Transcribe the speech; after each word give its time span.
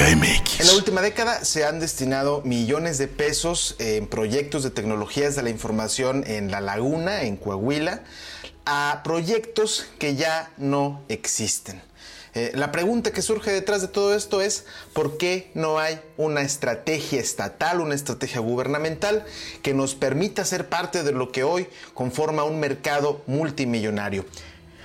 En 0.00 0.66
la 0.68 0.74
última 0.76 1.02
década 1.02 1.44
se 1.44 1.64
han 1.64 1.80
destinado 1.80 2.40
millones 2.42 2.98
de 2.98 3.08
pesos 3.08 3.74
en 3.80 4.06
proyectos 4.06 4.62
de 4.62 4.70
tecnologías 4.70 5.34
de 5.34 5.42
la 5.42 5.50
información 5.50 6.22
en 6.24 6.52
La 6.52 6.60
Laguna, 6.60 7.22
en 7.22 7.36
Coahuila, 7.36 8.04
a 8.64 9.00
proyectos 9.02 9.86
que 9.98 10.14
ya 10.14 10.52
no 10.56 11.02
existen. 11.08 11.82
Eh, 12.34 12.52
la 12.54 12.70
pregunta 12.70 13.10
que 13.10 13.22
surge 13.22 13.50
detrás 13.50 13.82
de 13.82 13.88
todo 13.88 14.14
esto 14.14 14.40
es 14.40 14.66
¿por 14.92 15.18
qué 15.18 15.50
no 15.54 15.80
hay 15.80 15.98
una 16.16 16.42
estrategia 16.42 17.18
estatal, 17.18 17.80
una 17.80 17.96
estrategia 17.96 18.38
gubernamental 18.38 19.24
que 19.62 19.74
nos 19.74 19.96
permita 19.96 20.44
ser 20.44 20.68
parte 20.68 21.02
de 21.02 21.10
lo 21.10 21.32
que 21.32 21.42
hoy 21.42 21.66
conforma 21.94 22.44
un 22.44 22.60
mercado 22.60 23.24
multimillonario? 23.26 24.24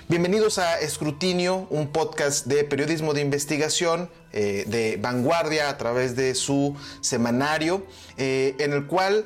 Bienvenidos 0.09 0.57
a 0.57 0.79
Escrutinio, 0.79 1.67
un 1.69 1.87
podcast 1.87 2.47
de 2.47 2.63
periodismo 2.63 3.13
de 3.13 3.21
investigación 3.21 4.09
eh, 4.33 4.65
de 4.67 4.97
vanguardia 4.99 5.69
a 5.69 5.77
través 5.77 6.15
de 6.15 6.35
su 6.35 6.75
semanario, 7.01 7.85
eh, 8.17 8.55
en 8.59 8.73
el 8.73 8.87
cual 8.87 9.25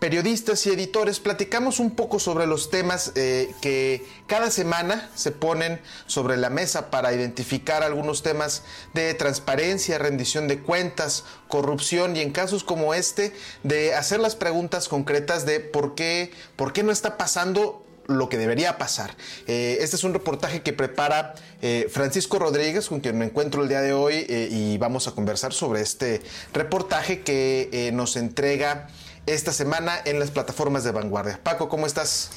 periodistas 0.00 0.66
y 0.66 0.70
editores 0.70 1.20
platicamos 1.20 1.78
un 1.78 1.90
poco 1.92 2.18
sobre 2.18 2.46
los 2.46 2.70
temas 2.70 3.12
eh, 3.14 3.54
que 3.60 4.04
cada 4.26 4.50
semana 4.50 5.08
se 5.14 5.30
ponen 5.30 5.80
sobre 6.06 6.36
la 6.38 6.50
mesa 6.50 6.90
para 6.90 7.12
identificar 7.12 7.84
algunos 7.84 8.22
temas 8.22 8.64
de 8.94 9.14
transparencia, 9.14 9.98
rendición 9.98 10.48
de 10.48 10.58
cuentas, 10.60 11.24
corrupción 11.48 12.16
y 12.16 12.20
en 12.20 12.32
casos 12.32 12.64
como 12.64 12.94
este 12.94 13.32
de 13.62 13.94
hacer 13.94 14.18
las 14.18 14.34
preguntas 14.34 14.88
concretas 14.88 15.44
de 15.46 15.60
por 15.60 15.94
qué, 15.94 16.32
por 16.56 16.72
qué 16.72 16.82
no 16.82 16.90
está 16.90 17.18
pasando 17.18 17.84
lo 18.10 18.28
que 18.28 18.38
debería 18.38 18.78
pasar. 18.78 19.14
Eh, 19.46 19.78
este 19.80 19.96
es 19.96 20.04
un 20.04 20.12
reportaje 20.12 20.62
que 20.62 20.72
prepara 20.72 21.34
eh, 21.62 21.88
Francisco 21.90 22.38
Rodríguez, 22.38 22.88
con 22.88 23.00
quien 23.00 23.18
me 23.18 23.24
encuentro 23.24 23.62
el 23.62 23.68
día 23.68 23.80
de 23.80 23.92
hoy, 23.92 24.26
eh, 24.28 24.48
y 24.50 24.78
vamos 24.78 25.08
a 25.08 25.12
conversar 25.12 25.52
sobre 25.52 25.80
este 25.80 26.22
reportaje 26.52 27.20
que 27.22 27.90
nos 27.92 28.16
entrega 28.16 28.88
esta 29.26 29.52
semana 29.52 29.94
en 30.04 30.18
las 30.18 30.30
plataformas 30.30 30.84
de 30.84 30.92
vanguardia. 30.92 31.40
Paco, 31.42 31.68
¿cómo 31.68 31.86
estás? 31.86 32.30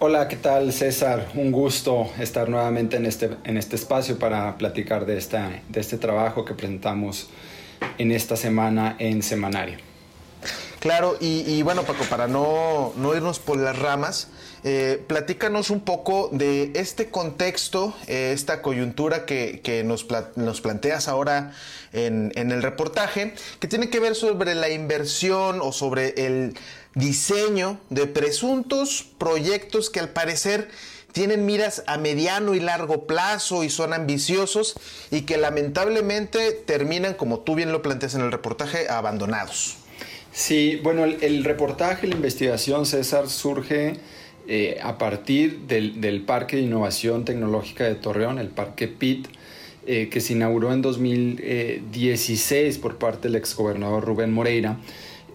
Hola, 0.00 0.28
¿qué 0.28 0.36
tal 0.36 0.72
César? 0.72 1.30
Un 1.34 1.52
gusto 1.52 2.10
estar 2.18 2.48
nuevamente 2.48 2.96
en 2.96 3.06
este, 3.06 3.30
en 3.44 3.56
este 3.56 3.76
espacio 3.76 4.18
para 4.18 4.58
platicar 4.58 5.06
de, 5.06 5.16
esta, 5.16 5.62
de 5.68 5.80
este 5.80 5.98
trabajo 5.98 6.44
que 6.44 6.52
presentamos 6.52 7.28
en 7.98 8.10
esta 8.10 8.36
semana 8.36 8.96
en 8.98 9.22
Semanario. 9.22 9.78
Claro, 10.80 11.16
y, 11.18 11.62
bueno 11.62 11.84
Paco, 11.84 12.04
para 12.10 12.28
no, 12.28 12.92
no 12.96 13.14
irnos 13.14 13.38
por 13.38 13.56
las 13.56 13.78
ramas, 13.78 14.28
eh, 14.66 15.02
platícanos 15.06 15.68
un 15.68 15.80
poco 15.80 16.30
de 16.32 16.72
este 16.74 17.10
contexto, 17.10 17.94
eh, 18.06 18.32
esta 18.32 18.62
coyuntura 18.62 19.26
que, 19.26 19.82
nos, 19.84 20.06
nos, 20.36 20.62
planteas 20.62 21.06
ahora 21.06 21.52
en, 21.92 22.32
el 22.34 22.62
reportaje, 22.62 23.34
que 23.60 23.68
tiene 23.68 23.90
que 23.90 24.00
ver 24.00 24.14
sobre 24.14 24.54
la 24.54 24.70
inversión 24.70 25.60
o 25.60 25.70
sobre 25.70 26.26
el 26.26 26.54
diseño 26.94 27.78
de 27.90 28.06
presuntos 28.06 29.06
proyectos 29.18 29.90
que 29.90 30.00
al 30.00 30.08
parecer 30.08 30.70
tienen 31.12 31.44
miras 31.44 31.84
a 31.86 31.98
mediano 31.98 32.54
y 32.54 32.60
largo 32.60 33.06
plazo 33.06 33.64
y 33.64 33.70
son 33.70 33.92
ambiciosos 33.92 34.76
y 35.10 35.22
que 35.22 35.36
lamentablemente 35.36 36.52
terminan, 36.52 37.12
como 37.12 37.40
tú 37.40 37.54
bien 37.54 37.70
lo 37.70 37.82
planteas 37.82 38.14
en 38.14 38.22
el 38.22 38.32
reportaje, 38.32 38.88
abandonados. 38.88 39.76
Sí, 40.32 40.80
bueno, 40.82 41.04
el 41.04 41.44
reportaje, 41.44 42.06
la 42.06 42.14
investigación, 42.14 42.86
César, 42.86 43.28
surge 43.28 44.00
eh, 44.46 44.78
a 44.82 44.98
partir 44.98 45.60
del, 45.60 46.22
Parque 46.22 46.56
de 46.56 46.62
Innovación 46.62 47.24
Tecnológica 47.24 47.84
de 47.84 47.94
Torreón, 47.94 48.38
el 48.38 48.48
Parque 48.48 48.88
PIT, 48.88 49.28
eh, 49.86 50.08
que 50.10 50.20
se 50.20 50.34
inauguró 50.34 50.72
en 50.72 50.82
2016 50.82 52.76
por 52.78 52.98
parte 52.98 53.28
del 53.28 53.36
exgobernador 53.36 54.04
Rubén 54.04 54.32
Moreira. 54.32 54.78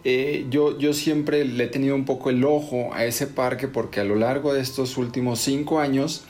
Eh, 0.03 0.46
yo, 0.52 0.78
yo 0.78 0.94
siempre 0.94 1.44
le 1.44 1.66
he 1.66 1.68
tenido 1.68 1.96
un 1.96 2.06
poco 2.06 2.30
el 2.30 2.44
ojo 2.44 2.94
a 2.94 3.03
ese 3.06 3.25
parque 3.25 3.68
porque 3.68 4.00
a 4.00 4.03
lo 4.03 4.16
largo 4.16 4.53
de 4.53 4.62
estos 4.62 4.96
últimos 4.98 5.40
cinco 5.40 5.80
años, 5.80 6.25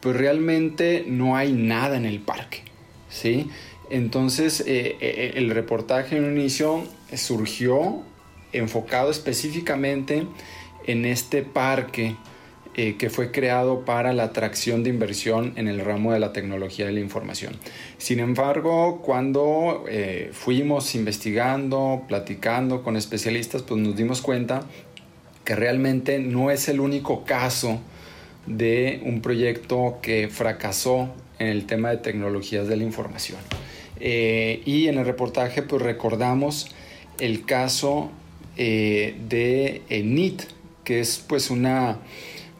pues 0.00 0.16
realmente 0.16 1.04
no 1.06 1.36
hay 1.36 1.52
nada 1.52 1.96
en 1.96 2.06
el 2.06 2.18
parque, 2.18 2.62
¿sí? 3.08 3.48
Entonces, 3.88 4.64
el 4.66 5.50
reportaje 5.50 6.16
en 6.16 6.24
un 6.24 6.38
inicio 6.38 6.82
surgió 7.14 8.02
enfocado 8.52 9.12
específicamente 9.12 10.26
en 10.86 11.04
este 11.04 11.42
parque 11.42 12.16
eh, 12.78 12.96
que 12.98 13.08
fue 13.08 13.30
creado 13.30 13.86
para 13.86 14.12
la 14.12 14.24
atracción 14.24 14.82
de 14.82 14.90
inversión 14.90 15.54
en 15.56 15.66
el 15.66 15.80
ramo 15.80 16.12
de 16.12 16.20
la 16.20 16.34
tecnología 16.34 16.84
de 16.84 16.92
la 16.92 17.00
información. 17.00 17.54
Sin 17.96 18.20
embargo, 18.20 19.00
cuando 19.00 19.86
eh, 19.88 20.28
fuimos 20.34 20.94
investigando, 20.94 22.02
platicando 22.06 22.82
con 22.82 22.98
especialistas, 22.98 23.62
pues 23.62 23.80
nos 23.80 23.96
dimos 23.96 24.20
cuenta 24.20 24.66
que 25.42 25.56
realmente 25.56 26.18
no 26.18 26.50
es 26.50 26.68
el 26.68 26.80
único 26.80 27.24
caso 27.24 27.80
de 28.44 29.00
un 29.06 29.22
proyecto 29.22 29.98
que 30.02 30.28
fracasó 30.28 31.08
en 31.38 31.46
el 31.46 31.64
tema 31.64 31.88
de 31.88 31.96
tecnologías 31.96 32.68
de 32.68 32.76
la 32.76 32.84
información. 32.84 33.38
Eh, 34.00 34.60
y 34.66 34.88
en 34.88 34.98
el 34.98 35.06
reportaje 35.06 35.62
pues 35.62 35.80
recordamos 35.80 36.74
el 37.18 37.46
caso 37.46 38.10
de 38.54 39.82
NIT, 39.88 40.55
que 40.86 41.00
es 41.00 41.18
pues 41.26 41.50
una, 41.50 41.98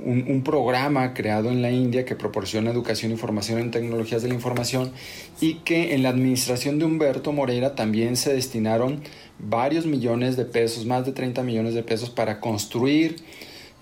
un, 0.01 0.43
programa 0.43 1.15
creado 1.15 1.49
en 1.49 1.63
la 1.63 1.71
India 1.71 2.05
que 2.05 2.17
proporciona 2.17 2.73
educación 2.73 3.13
y 3.13 3.17
formación 3.17 3.61
en 3.61 3.71
tecnologías 3.71 4.21
de 4.23 4.29
la 4.29 4.35
información 4.35 4.93
y 5.41 5.55
que 5.61 5.95
en 5.95 6.03
la 6.03 6.09
administración 6.09 6.81
de 6.81 6.87
Humberto 6.87 7.33
Moreira 7.33 7.77
también 7.77 8.17
se 8.17 8.35
destinaron 8.35 9.01
varios 9.39 9.87
millones 9.87 10.37
de 10.37 10.45
pesos, 10.45 10.87
más 10.87 11.07
de 11.07 11.13
30 11.13 11.45
millones 11.45 11.75
de 11.75 11.85
pesos 11.85 12.11
para 12.11 12.41
construir 12.41 13.17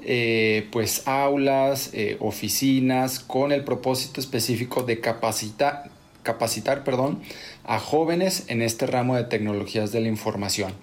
eh, 0.04 0.68
pues 0.70 1.08
aulas, 1.08 1.88
eh, 1.94 2.18
oficinas 2.20 3.20
con 3.20 3.50
el 3.50 3.64
propósito 3.64 4.20
específico 4.20 4.82
de 4.82 5.00
capacitar, 5.00 5.90
capacitar 6.22 6.84
perdón, 6.84 7.22
a 7.64 7.78
jóvenes 7.78 8.44
en 8.48 8.60
este 8.60 8.86
ramo 8.86 9.16
de 9.16 9.24
tecnologías 9.24 9.90
de 9.90 10.00
la 10.00 10.08
información. 10.08 10.74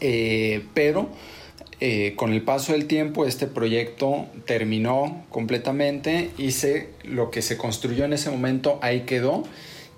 Eh, 0.00 0.64
pero 0.74 1.08
eh, 1.84 2.14
con 2.14 2.32
el 2.32 2.42
paso 2.42 2.74
del 2.74 2.86
tiempo 2.86 3.26
este 3.26 3.48
proyecto 3.48 4.26
terminó 4.46 5.26
completamente 5.30 6.30
se, 6.52 6.90
lo 7.02 7.32
que 7.32 7.42
se 7.42 7.56
construyó 7.56 8.04
en 8.04 8.12
ese 8.12 8.30
momento 8.30 8.78
ahí 8.82 9.00
quedó 9.00 9.42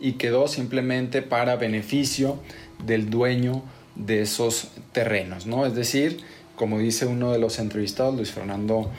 y 0.00 0.12
quedó 0.12 0.49
simplemente 0.49 1.21
para 1.21 1.56
beneficio 1.56 2.39
del 2.87 3.11
dueño 3.11 3.62
de 3.97 4.22
esos 4.22 4.69
terrenos, 4.93 5.45
¿no? 5.45 5.67
Es 5.67 5.75
decir, 5.75 6.21
como 6.56 6.78
dice 6.78 7.05
uno 7.05 7.33
de 7.33 7.39
los 7.39 7.59
entrevistados, 7.59 8.15
Luis 8.15 8.31
Fernando 8.31 8.91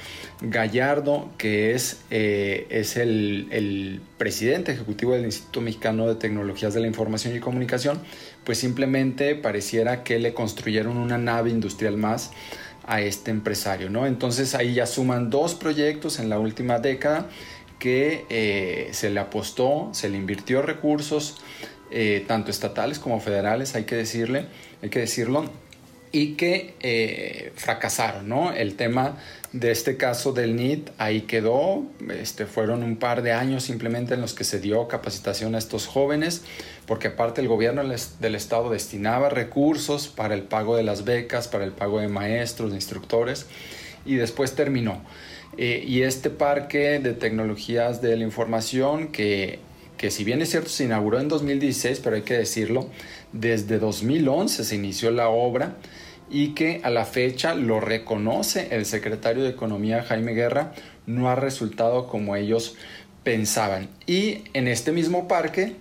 Gallardo, 0.41 1.31
que 1.39 1.73
es, 1.73 2.01
eh, 2.11 2.67
es 2.69 2.97
el, 2.97 3.47
el, 3.49 4.01
presidente 4.19 4.73
ejecutivo 4.73 5.13
del 5.13 5.25
Instituto 5.25 5.61
Mexicano 5.61 6.07
de 6.07 6.15
Tecnologías 6.15 6.75
de 6.75 6.81
la 6.81 6.87
Información 6.87 7.35
y 7.35 7.39
Comunicación, 7.39 7.99
pues 8.43 8.59
simplemente 8.59 9.33
pareciera 9.33 10.03
que 10.03 10.19
le 10.19 10.35
construyeron 10.35 10.97
una 10.97 11.17
nave 11.17 11.49
industrial 11.49 11.97
más 11.97 12.31
a 12.87 13.01
este 13.01 13.31
empresario, 13.31 13.89
¿no? 13.89 14.05
Entonces 14.05 14.55
ahí 14.55 14.75
ya 14.75 14.85
suman 14.85 15.29
dos 15.29 15.55
proyectos 15.55 16.19
en 16.19 16.29
la 16.29 16.39
última 16.39 16.79
década 16.79 17.27
que 17.79 18.25
eh, 18.29 18.89
se 18.91 19.09
le 19.09 19.19
apostó, 19.19 19.89
se 19.91 20.09
le 20.09 20.17
invirtió 20.17 20.61
recursos, 20.61 21.37
eh, 21.91 22.23
tanto 22.27 22.51
estatales 22.51 22.99
como 22.99 23.19
federales, 23.19 23.75
hay 23.75 23.83
que 23.83 23.95
decirle, 23.95 24.47
hay 24.81 24.89
que 24.89 24.99
decirlo, 24.99 25.45
y 26.11 26.33
que 26.33 26.75
eh, 26.79 27.51
fracasaron, 27.55 28.29
¿no? 28.29 28.51
El 28.51 28.75
tema 28.75 29.17
de 29.51 29.71
este 29.71 29.95
caso 29.97 30.33
del 30.33 30.55
NIT 30.55 30.89
ahí 30.97 31.21
quedó, 31.21 31.83
este, 32.09 32.45
fueron 32.45 32.83
un 32.83 32.97
par 32.97 33.21
de 33.21 33.31
años 33.31 33.63
simplemente 33.63 34.13
en 34.13 34.21
los 34.21 34.33
que 34.33 34.43
se 34.43 34.59
dio 34.59 34.87
capacitación 34.87 35.55
a 35.55 35.57
estos 35.57 35.87
jóvenes, 35.87 36.43
porque 36.85 37.09
aparte 37.09 37.41
el 37.41 37.47
gobierno 37.47 37.83
del 38.19 38.35
estado 38.35 38.69
destinaba 38.69 39.29
recursos 39.29 40.07
para 40.07 40.35
el 40.35 40.43
pago 40.43 40.75
de 40.75 40.83
las 40.83 41.05
becas, 41.05 41.47
para 41.47 41.63
el 41.63 41.71
pago 41.71 41.99
de 41.99 42.07
maestros, 42.07 42.71
de 42.71 42.75
instructores, 42.77 43.45
y 44.05 44.15
después 44.15 44.55
terminó. 44.55 45.01
Eh, 45.57 45.83
y 45.87 46.01
este 46.01 46.29
parque 46.29 46.99
de 46.99 47.13
tecnologías 47.13 48.01
de 48.01 48.17
la 48.17 48.23
información 48.23 49.07
que 49.07 49.59
que 49.97 50.11
si 50.11 50.23
bien 50.23 50.41
es 50.41 50.49
cierto 50.49 50.69
se 50.69 50.83
inauguró 50.83 51.19
en 51.19 51.27
2016, 51.27 51.99
pero 52.03 52.15
hay 52.15 52.23
que 52.23 52.37
decirlo, 52.37 52.89
desde 53.31 53.79
2011 53.79 54.63
se 54.63 54.75
inició 54.75 55.11
la 55.11 55.29
obra 55.29 55.75
y 56.29 56.49
que 56.49 56.81
a 56.83 56.89
la 56.89 57.05
fecha 57.05 57.53
lo 57.55 57.79
reconoce 57.79 58.69
el 58.71 58.85
secretario 58.85 59.43
de 59.43 59.49
Economía 59.49 60.03
Jaime 60.03 60.33
Guerra, 60.33 60.73
no 61.05 61.29
ha 61.29 61.35
resultado 61.35 62.07
como 62.07 62.35
ellos 62.35 62.75
pensaban. 63.23 63.89
Y 64.07 64.43
en 64.53 64.67
este 64.67 64.91
mismo 64.91 65.27
parque 65.27 65.75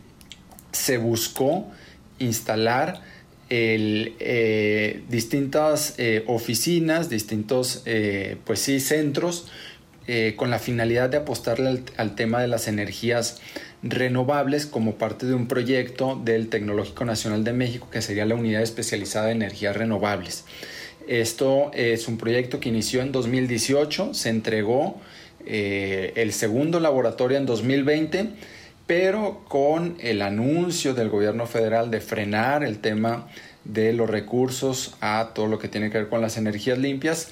se 0.72 0.98
buscó 0.98 1.70
instalar 2.18 3.00
eh, 3.50 5.02
distintas 5.08 5.94
eh, 5.98 6.24
oficinas, 6.26 7.08
distintos 7.08 7.82
eh, 7.84 8.36
pues 8.44 8.60
sí, 8.60 8.80
centros 8.80 9.48
con 10.36 10.50
la 10.50 10.58
finalidad 10.58 11.08
de 11.08 11.16
apostarle 11.16 11.82
al, 11.96 12.14
tema 12.14 12.42
de 12.42 12.46
las 12.46 12.68
energías 12.68 13.40
renovables 13.84 14.64
como 14.64 14.94
parte 14.94 15.26
de 15.26 15.34
un 15.34 15.46
proyecto 15.46 16.18
del 16.24 16.48
Tecnológico 16.48 17.04
Nacional 17.04 17.44
de 17.44 17.52
México 17.52 17.88
que 17.90 18.00
sería 18.00 18.24
la 18.24 18.34
unidad 18.34 18.62
especializada 18.62 19.26
de 19.26 19.32
energías 19.32 19.76
renovables. 19.76 20.44
Esto 21.06 21.70
es 21.74 22.08
un 22.08 22.16
proyecto 22.16 22.60
que 22.60 22.70
inició 22.70 23.02
en 23.02 23.12
2018, 23.12 24.14
se 24.14 24.30
entregó 24.30 24.98
eh, 25.44 26.14
el 26.16 26.32
segundo 26.32 26.80
laboratorio 26.80 27.36
en 27.36 27.44
2020, 27.44 28.30
pero 28.86 29.44
con 29.48 29.96
el 30.00 30.22
anuncio 30.22 30.94
del 30.94 31.10
gobierno 31.10 31.46
federal 31.46 31.90
de 31.90 32.00
frenar 32.00 32.64
el 32.64 32.78
tema 32.78 33.28
de 33.64 33.92
los 33.92 34.08
recursos 34.08 34.94
a 35.02 35.32
todo 35.34 35.46
lo 35.46 35.58
que 35.58 35.68
tiene 35.68 35.90
que 35.90 35.98
ver 35.98 36.08
con 36.08 36.22
las 36.22 36.38
energías 36.38 36.78
limpias, 36.78 37.28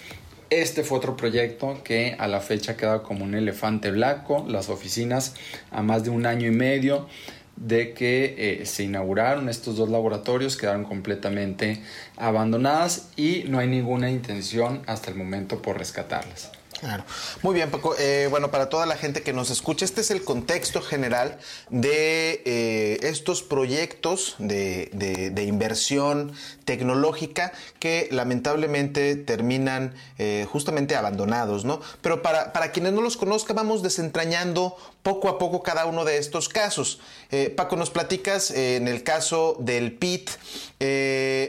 este 0.60 0.84
fue 0.84 0.98
otro 0.98 1.16
proyecto 1.16 1.80
que 1.82 2.16
a 2.18 2.28
la 2.28 2.40
fecha 2.40 2.76
queda 2.76 3.02
como 3.02 3.24
un 3.24 3.34
elefante 3.34 3.90
blanco, 3.90 4.44
las 4.46 4.68
oficinas 4.68 5.34
a 5.70 5.82
más 5.82 6.04
de 6.04 6.10
un 6.10 6.26
año 6.26 6.46
y 6.46 6.50
medio 6.50 7.08
de 7.56 7.94
que 7.94 8.34
eh, 8.36 8.66
se 8.66 8.84
inauguraron 8.84 9.48
estos 9.48 9.76
dos 9.76 9.88
laboratorios, 9.88 10.56
quedaron 10.56 10.84
completamente 10.84 11.82
abandonadas 12.16 13.10
y 13.16 13.44
no 13.48 13.58
hay 13.58 13.68
ninguna 13.68 14.10
intención 14.10 14.82
hasta 14.86 15.10
el 15.10 15.16
momento 15.16 15.62
por 15.62 15.78
rescatarlas. 15.78 16.50
Claro. 16.82 17.04
Muy 17.42 17.54
bien, 17.54 17.70
Paco. 17.70 17.94
Eh, 17.96 18.26
bueno, 18.28 18.50
para 18.50 18.68
toda 18.68 18.86
la 18.86 18.96
gente 18.96 19.22
que 19.22 19.32
nos 19.32 19.50
escucha, 19.50 19.84
este 19.84 20.00
es 20.00 20.10
el 20.10 20.24
contexto 20.24 20.82
general 20.82 21.38
de 21.70 22.42
eh, 22.44 22.98
estos 23.02 23.44
proyectos 23.44 24.34
de, 24.40 24.90
inversión 25.46 26.32
tecnológica 26.64 27.52
que 27.78 28.08
lamentablemente 28.10 29.14
terminan 29.14 29.94
eh, 30.18 30.44
justamente 30.50 30.96
abandonados, 30.96 31.64
¿no? 31.64 31.80
Pero 32.00 32.20
para, 32.20 32.52
para, 32.52 32.72
quienes 32.72 32.94
no 32.94 33.00
los 33.00 33.16
conozcan, 33.16 33.54
vamos 33.54 33.84
desentrañando 33.84 34.76
poco 35.04 35.28
a 35.28 35.38
poco 35.38 35.62
cada 35.62 35.86
uno 35.86 36.04
de 36.04 36.18
estos 36.18 36.48
casos. 36.48 36.98
Paco, 37.56 37.76
nos 37.76 37.90
platicas 37.90 38.50
en 38.50 38.88
el 38.88 39.04
caso 39.04 39.56
del 39.58 39.92
PIT, 39.92 40.30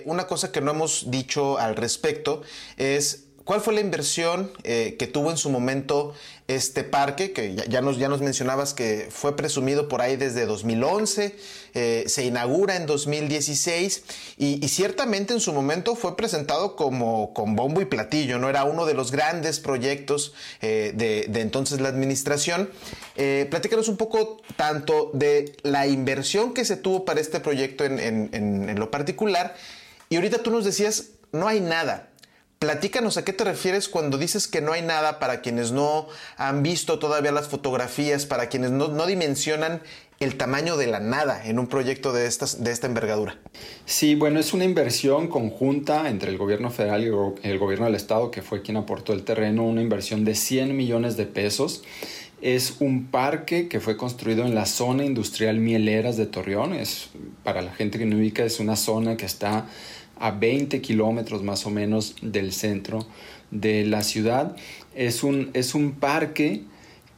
una 0.05 0.27
cosa 0.27 0.51
que 0.51 0.61
no 0.61 0.71
hemos 0.71 1.11
dicho 1.11 1.57
al 1.57 1.75
respecto 1.75 2.41
es 2.77 3.22
¿Cuál 3.43 3.59
fue 3.59 3.73
la 3.73 3.81
inversión 3.81 4.51
eh, 4.63 4.95
que 4.97 5.05
tuvo 5.05 5.29
en 5.29 5.37
su 5.37 5.49
momento 5.49 6.13
este 6.47 6.83
parque? 6.83 7.33
Que 7.33 7.55
ya, 7.55 7.81
nos, 7.81 7.97
ya 7.97 8.07
nos 8.07 8.21
mencionabas 8.21 8.73
que 8.73 9.07
fue 9.09 9.35
presumido 9.35 9.89
por 9.89 10.01
ahí 10.01 10.15
desde 10.15 10.45
2011, 10.45 11.35
eh, 11.73 12.03
se 12.07 12.23
inaugura 12.23 12.77
en 12.77 12.85
2016 12.85 14.03
y, 14.37 14.67
ciertamente 14.69 15.33
en 15.33 15.41
su 15.41 15.51
momento 15.51 15.95
fue 15.95 16.15
presentado 16.15 16.75
como 16.75 17.33
con 17.33 17.55
bombo 17.55 17.81
y 17.81 17.85
platillo, 17.85 18.39
¿no? 18.39 18.49
Era 18.49 18.63
uno 18.63 18.85
de 18.85 18.93
los 18.93 19.11
grandes 19.11 19.59
proyectos 19.59 20.33
eh, 20.61 20.93
de, 20.95 21.41
entonces 21.41 21.81
la 21.81 21.89
administración. 21.89 22.69
platícanos 23.49 23.89
un 23.89 23.97
poco 23.97 24.41
tanto 24.55 25.11
de 25.13 25.57
la 25.63 25.85
inversión 25.85 26.53
que 26.53 26.63
se 26.63 26.77
tuvo 26.77 27.03
para 27.03 27.19
este 27.19 27.39
proyecto 27.41 27.83
en 27.83 28.79
lo 28.79 28.89
particular 28.89 29.55
y 30.09 30.15
ahorita 30.15 30.43
tú 30.43 30.51
nos 30.51 30.63
decías, 30.63 31.09
no 31.31 31.47
hay 31.47 31.59
nada. 31.59 32.12
Platícanos 32.63 33.17
a 33.17 33.25
qué 33.25 33.33
te 33.33 33.43
refieres 33.43 33.89
cuando 33.89 34.17
dices 34.17 34.47
que 34.47 34.61
no 34.61 34.71
hay 34.71 34.81
nada 34.81 35.19
para 35.19 35.41
quienes 35.41 35.73
no 35.73 36.07
han 36.37 36.63
visto 36.63 36.97
todavía 36.97 37.33
las 37.33 37.49
fotografías, 37.49 38.25
para 38.25 38.47
quienes 38.47 38.71
no, 38.71 39.05
dimensionan 39.05 39.81
el 40.21 40.37
tamaño 40.37 40.77
de 40.77 40.87
la 40.87 41.01
nada 41.01 41.45
en 41.45 41.59
un 41.59 41.67
proyecto 41.67 42.13
de, 42.13 42.21
de 42.21 42.71
esta 42.71 42.87
envergadura. 42.87 43.37
Sí, 43.85 44.15
bueno, 44.15 44.39
es 44.39 44.53
una 44.53 44.63
inversión 44.63 45.27
conjunta 45.27 46.09
entre 46.09 46.31
el 46.31 46.37
gobierno 46.37 46.71
federal 46.71 47.03
y 47.03 47.07
el 47.45 47.59
gobierno 47.59 47.85
del 47.85 47.95
estado, 47.95 48.31
que 48.31 48.41
fue 48.41 48.61
quien 48.61 48.77
aportó 48.77 49.11
el 49.11 49.23
terreno, 49.23 49.65
una 49.65 49.81
inversión 49.81 50.23
de 50.23 50.33
100 50.33 50.73
millones 50.77 51.17
de 51.17 51.25
pesos. 51.25 51.83
Es 52.41 52.77
un 52.79 53.07
parque 53.07 53.67
que 53.67 53.81
fue 53.81 53.97
construido 53.97 54.45
en 54.45 54.55
la 54.55 54.65
zona 54.65 55.03
industrial 55.03 55.57
Mieleras 55.57 56.15
de 56.15 56.27
Torreón. 56.27 56.73
Es, 56.73 57.09
para 57.43 57.61
la 57.61 57.73
gente 57.73 57.99
que 57.99 58.05
no 58.05 58.15
ubica, 58.15 58.45
es 58.45 58.61
una 58.61 58.77
zona 58.77 59.17
que 59.17 59.25
está 59.25 59.65
a 60.19 60.31
20 60.31 60.81
kilómetros 60.81 61.43
más 61.43 61.65
o 61.65 61.69
menos 61.69 62.15
del 62.21 62.51
centro 62.51 63.05
de 63.51 63.85
la 63.85 64.03
ciudad. 64.03 64.55
Es 64.95 65.23
un, 65.23 65.51
es 65.53 65.75
un 65.75 65.93
parque 65.93 66.63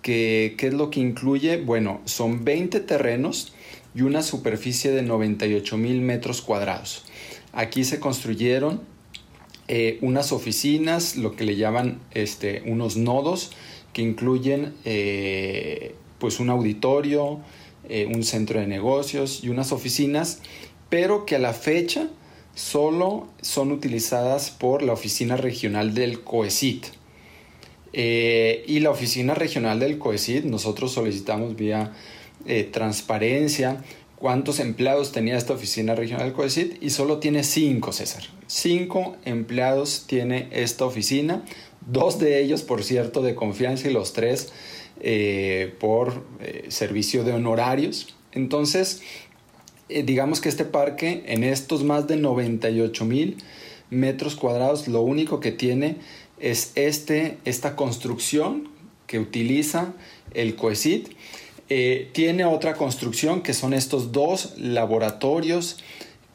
que, 0.02 0.56
¿qué 0.58 0.68
es 0.68 0.74
lo 0.74 0.90
que 0.90 1.00
incluye? 1.00 1.58
Bueno, 1.58 2.02
son 2.06 2.44
20 2.46 2.80
terrenos 2.82 3.54
y 3.96 4.02
una 4.02 4.22
superficie 4.22 4.92
de 4.92 5.02
98 5.02 5.78
mil 5.78 6.02
metros 6.02 6.42
cuadrados. 6.42 7.06
Aquí 7.54 7.86
se 7.86 8.00
construyeron 8.00 8.82
eh, 9.68 9.98
unas 10.02 10.32
oficinas, 10.32 11.16
lo 11.16 11.36
que 11.36 11.44
le 11.44 11.56
llaman 11.56 12.00
este, 12.12 12.62
unos 12.68 12.98
nodos, 12.98 13.52
que 13.94 14.02
incluyen 14.02 14.74
eh, 14.84 15.96
pues 16.20 16.40
un 16.40 16.50
auditorio, 16.50 17.40
eh, 17.88 18.08
un 18.14 18.24
centro 18.24 18.60
de 18.60 18.68
negocios 18.68 19.44
y 19.44 19.50
unas 19.50 19.72
oficinas, 19.72 20.42
pero 20.90 21.26
que 21.26 21.38
a 21.38 21.40
la 21.40 21.54
fecha 21.54 22.10
solo 22.56 23.28
son 23.42 23.72
utilizadas 23.72 24.50
por 24.50 24.82
la 24.82 24.94
oficina 24.94 25.38
regional 25.38 25.94
del 25.94 26.22
COECIT. 26.22 26.86
Eh, 27.94 28.64
y 28.68 28.80
la 28.80 28.90
oficina 28.90 29.36
regional 29.36 29.80
del 29.80 30.00
COECIT, 30.00 30.46
nosotros 30.46 30.92
solicitamos 30.94 31.56
vía 31.56 31.94
eh, 32.46 32.64
transparencia 32.64 33.84
cuántos 34.18 34.60
empleados 34.60 35.12
tenía 35.12 35.38
esta 35.38 35.54
oficina 35.54 35.96
regional 35.96 36.26
del 36.26 36.34
COECIT 36.34 36.82
y 36.82 36.90
solo 36.90 37.20
tiene 37.20 37.44
cinco, 37.44 37.92
César. 37.92 38.24
Cinco 38.48 39.18
empleados 39.26 40.06
tiene 40.08 40.48
esta 40.52 40.86
oficina, 40.86 41.44
dos 41.86 42.20
de 42.20 42.42
ellos, 42.42 42.64
por 42.64 42.84
cierto, 42.84 43.22
de 43.22 43.36
confianza 43.36 43.90
y 43.90 43.94
los 43.94 44.14
tres 44.14 44.52
eh, 45.02 45.74
por 45.80 46.26
servicio 46.70 47.24
de 47.24 47.34
honorarios. 47.34 48.16
Entonces, 48.32 49.02
eh, 49.90 50.04
digamos 50.04 50.42
que 50.42 50.50
este 50.50 50.66
parque, 50.66 51.24
en 51.28 51.44
estos 51.44 51.84
más 51.84 52.08
de 52.08 52.18
98 52.18 53.06
mil 53.06 53.38
metros 53.90 54.36
cuadrados, 54.36 54.88
lo 54.88 55.02
único 55.02 55.40
que 55.40 55.52
tiene 55.52 55.98
es 56.40 56.72
este, 56.76 57.38
esta 57.46 57.76
construcción 57.76 58.70
que 59.08 59.20
utiliza 59.20 59.94
el 60.34 60.56
COECIT. 60.56 61.10
Eh, 61.70 62.10
tiene 62.14 62.46
otra 62.46 62.76
construcción 62.76 63.42
que 63.42 63.54
son 63.54 63.74
estos 63.74 64.12
dos 64.12 64.54
laboratorios 64.58 65.78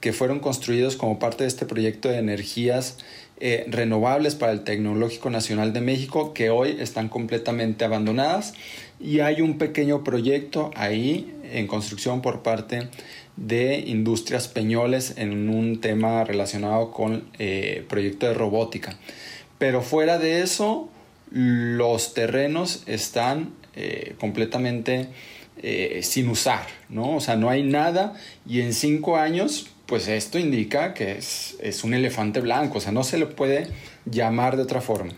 que 0.01 0.13
fueron 0.13 0.41
construidos 0.41 0.97
como 0.97 1.19
parte 1.19 1.45
de 1.45 1.49
este 1.49 1.67
proyecto 1.67 2.09
de 2.09 2.19
energías 2.19 2.99
eh, 3.39 3.65
renovables 3.69 4.35
para 4.35 4.53
el 4.53 4.65
Tecnológico 4.65 5.31
Nacional 5.31 5.73
de 5.73 5.81
México 5.81 6.35
que 6.35 6.51
hoy 6.51 6.77
están 6.81 7.09
completamente 7.09 7.85
abandonadas 7.85 8.55
y 8.99 9.21
hay 9.21 9.41
un 9.41 9.57
pequeño 9.57 10.05
proyecto 10.05 10.71
ahí 10.75 11.33
en 11.51 11.67
construcción 11.67 12.23
por 12.23 12.43
parte 12.43 12.89
de 13.41 13.79
Industrias 13.87 14.49
Peñoles 14.49 15.15
en 15.17 15.49
un 15.49 15.81
tema 15.81 16.25
relacionado 16.25 16.93
con 16.93 17.25
eh, 17.39 17.85
proyecto 17.89 18.27
de 18.27 18.35
robótica. 18.35 18.99
Pero 19.59 19.83
fuera 19.83 20.19
de 20.19 20.43
eso, 20.43 20.91
los 21.31 22.13
terrenos 22.13 22.83
están 22.87 23.55
eh, 23.75 24.15
completamente 24.21 25.09
eh, 25.63 26.01
sin 26.03 26.29
usar, 26.29 26.67
¿no? 26.91 27.17
O 27.17 27.21
sea, 27.21 27.37
no 27.37 27.49
hay 27.49 27.63
nada 27.63 28.15
y 28.47 28.61
en 28.61 28.75
cinco 28.75 29.17
años, 29.17 29.71
pues 29.87 30.07
esto 30.07 30.39
indica 30.39 30.93
que 30.93 31.13
es, 31.13 31.57
es 31.61 31.83
un 31.83 31.95
elefante 31.95 32.41
blanco, 32.41 32.79
o 32.79 32.81
sea, 32.81 32.93
no 32.93 33.05
se 33.05 33.19
le 33.19 33.27
puede 33.27 33.69
llamar 34.05 34.57
de 34.57 34.63
otra 34.63 34.83
forma. 34.83 35.15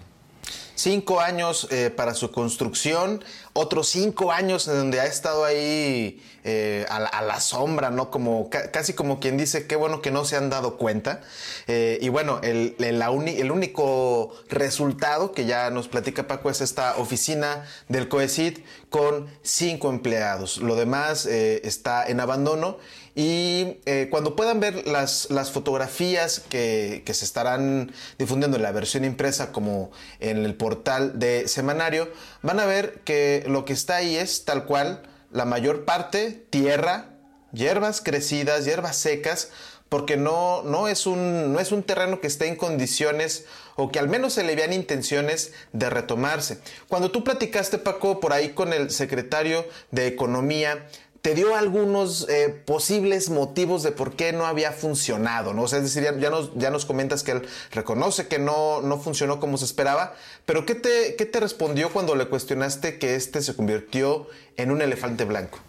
Cinco 0.74 1.20
años 1.20 1.68
eh, 1.70 1.90
para 1.90 2.14
su 2.14 2.30
construcción, 2.30 3.22
otros 3.52 3.88
cinco 3.88 4.32
años 4.32 4.66
en 4.68 4.76
donde 4.76 5.00
ha 5.00 5.06
estado 5.06 5.44
ahí 5.44 6.22
eh, 6.44 6.86
a, 6.88 7.22
la 7.22 7.40
sombra, 7.40 7.90
¿no? 7.90 8.10
Como 8.10 8.48
casi 8.50 8.94
como 8.94 9.20
quien 9.20 9.36
dice, 9.36 9.66
qué 9.66 9.76
bueno 9.76 10.00
que 10.00 10.10
no 10.10 10.24
se 10.24 10.36
han 10.36 10.48
dado 10.48 10.78
cuenta. 10.78 11.20
Eh, 11.66 11.98
y 12.00 12.08
bueno, 12.08 12.40
el, 12.42 12.74
único 13.50 14.32
resultado 14.48 15.32
que 15.32 15.44
ya 15.44 15.70
nos 15.70 15.88
platica 15.88 16.26
Paco 16.26 16.50
es 16.50 16.60
esta 16.60 16.96
oficina 16.96 17.66
del 17.88 18.08
COECID 18.08 18.58
con 18.88 19.28
cinco 19.42 19.90
empleados. 19.90 20.56
Lo 20.56 20.74
demás 20.74 21.26
está 21.26 22.06
en 22.06 22.20
abandono 22.20 22.78
y 23.14 23.78
eh, 23.84 24.08
cuando 24.10 24.36
puedan 24.36 24.60
ver 24.60 24.86
las, 24.86 25.30
las 25.30 25.50
fotografías 25.50 26.40
que, 26.40 27.02
que, 27.04 27.12
se 27.12 27.26
estarán 27.26 27.92
difundiendo 28.18 28.56
en 28.56 28.62
la 28.62 28.72
versión 28.72 29.04
impresa 29.04 29.52
como 29.52 29.90
en 30.18 30.44
el 30.44 30.54
portal 30.54 31.18
de 31.18 31.46
semanario, 31.46 32.10
van 32.40 32.58
a 32.58 32.64
ver 32.64 33.00
que 33.04 33.44
lo 33.46 33.66
que 33.66 33.74
está 33.74 33.96
ahí 33.96 34.16
es 34.16 34.44
tal 34.46 34.64
cual 34.64 35.02
la 35.30 35.44
mayor 35.44 35.84
parte 35.84 36.46
tierra, 36.50 37.10
hierbas 37.52 38.00
crecidas, 38.00 38.64
hierbas 38.64 38.96
secas, 38.96 39.50
porque 39.92 40.16
no, 40.16 40.62
no, 40.62 40.88
es 40.88 41.06
un, 41.06 41.52
no 41.52 41.60
es 41.60 41.70
un 41.70 41.82
terreno 41.82 42.18
que 42.18 42.26
esté 42.26 42.48
en 42.48 42.56
condiciones 42.56 43.44
o 43.76 43.92
que 43.92 43.98
al 43.98 44.08
menos 44.08 44.32
se 44.32 44.42
le 44.42 44.56
vean 44.56 44.72
intenciones 44.72 45.52
de 45.74 45.90
retomarse. 45.90 46.60
Cuando 46.88 47.10
tú 47.10 47.24
platicaste, 47.24 47.76
Paco, 47.76 48.18
por 48.18 48.32
ahí 48.32 48.54
con 48.54 48.72
el 48.72 48.90
secretario 48.90 49.66
de 49.90 50.06
Economía, 50.06 50.86
te 51.22 51.36
dio 51.36 51.54
algunos 51.54 52.28
eh, 52.28 52.48
posibles 52.48 53.30
motivos 53.30 53.84
de 53.84 53.92
por 53.92 54.16
qué 54.16 54.32
no 54.32 54.44
había 54.44 54.72
funcionado, 54.72 55.54
¿no? 55.54 55.62
O 55.62 55.68
sea, 55.68 55.78
es 55.78 55.84
decir, 55.84 56.02
ya, 56.18 56.30
nos, 56.30 56.52
ya 56.56 56.70
nos 56.70 56.84
comentas 56.84 57.22
que 57.22 57.30
él 57.30 57.48
reconoce 57.70 58.26
que 58.26 58.40
no, 58.40 58.82
no 58.82 58.98
funcionó 58.98 59.38
como 59.38 59.56
se 59.56 59.64
esperaba, 59.64 60.16
pero 60.46 60.66
¿qué 60.66 60.74
te, 60.74 61.14
¿qué 61.14 61.24
te 61.24 61.38
respondió 61.38 61.92
cuando 61.92 62.16
le 62.16 62.26
cuestionaste 62.26 62.98
que 62.98 63.14
este 63.14 63.40
se 63.40 63.54
convirtió 63.54 64.26
en 64.56 64.72
un 64.72 64.82
elefante 64.82 65.24
blanco? 65.24 65.60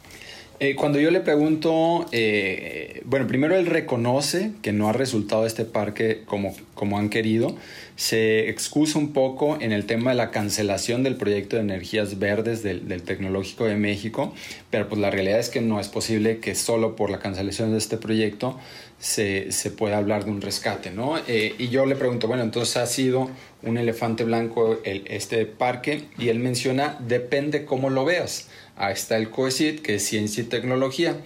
Eh, 0.64 0.78
cuando 0.78 0.98
yo 0.98 1.12
le 1.12 1.20
pregunto, 1.20 2.06
eh, 2.14 3.02
bueno, 3.04 3.28
primero 3.28 3.58
él 3.58 3.66
reconoce 3.66 4.54
que 4.62 4.72
no 4.72 4.88
ha 4.88 4.94
resultado 4.94 5.46
este 5.46 5.66
parque 5.66 6.22
como, 6.26 6.56
como 6.74 6.98
han 6.98 7.10
querido, 7.10 7.58
se 7.98 8.48
excusa 8.50 8.98
un 8.98 9.12
poco 9.12 9.58
en 9.60 9.74
el 9.74 9.86
tema 9.86 10.12
de 10.12 10.16
la 10.16 10.32
cancelación 10.32 11.04
del 11.04 11.18
proyecto 11.18 11.58
de 11.58 11.64
energías 11.64 12.18
verdes 12.18 12.64
del, 12.64 13.04
Tecnológico 13.04 13.66
de 13.66 13.76
México, 13.76 14.34
pero 14.70 14.88
pues 14.88 15.02
la 15.02 15.12
realidad 15.12 15.38
es 15.38 15.50
que 15.50 15.60
no 15.60 15.82
es 15.82 15.90
posible 15.90 16.38
que 16.38 16.56
solo 16.56 16.96
por 16.96 17.10
la 17.10 17.20
cancelación 17.20 17.74
de 17.74 17.78
este 17.78 17.98
proyecto 17.98 18.58
se, 19.00 19.52
se 19.52 19.70
pueda 19.70 19.98
hablar 19.98 20.24
de 20.24 20.32
un 20.32 20.40
rescate, 20.40 20.92
¿no? 20.92 21.18
Eh, 21.28 21.56
y 21.60 21.68
yo 21.68 21.86
le 21.86 21.98
pregunto, 21.98 22.30
bueno, 22.30 22.42
entonces 22.44 22.78
ha 22.78 22.86
sido 22.86 23.30
un 23.64 23.78
elefante 23.78 24.24
blanco 24.24 24.80
este 24.86 25.46
parque 25.46 26.04
y 26.18 26.30
él 26.30 26.40
menciona, 26.40 26.98
depende 27.06 27.66
cómo 27.66 27.90
lo 27.90 28.06
veas. 28.06 28.48
Ahí 28.76 28.94
está 28.94 29.18
el 29.18 29.30
COECID, 29.30 29.80
que 29.82 29.96
es 29.96 30.04
ciencia 30.04 30.44
y 30.44 30.48
tecnología. 30.48 31.18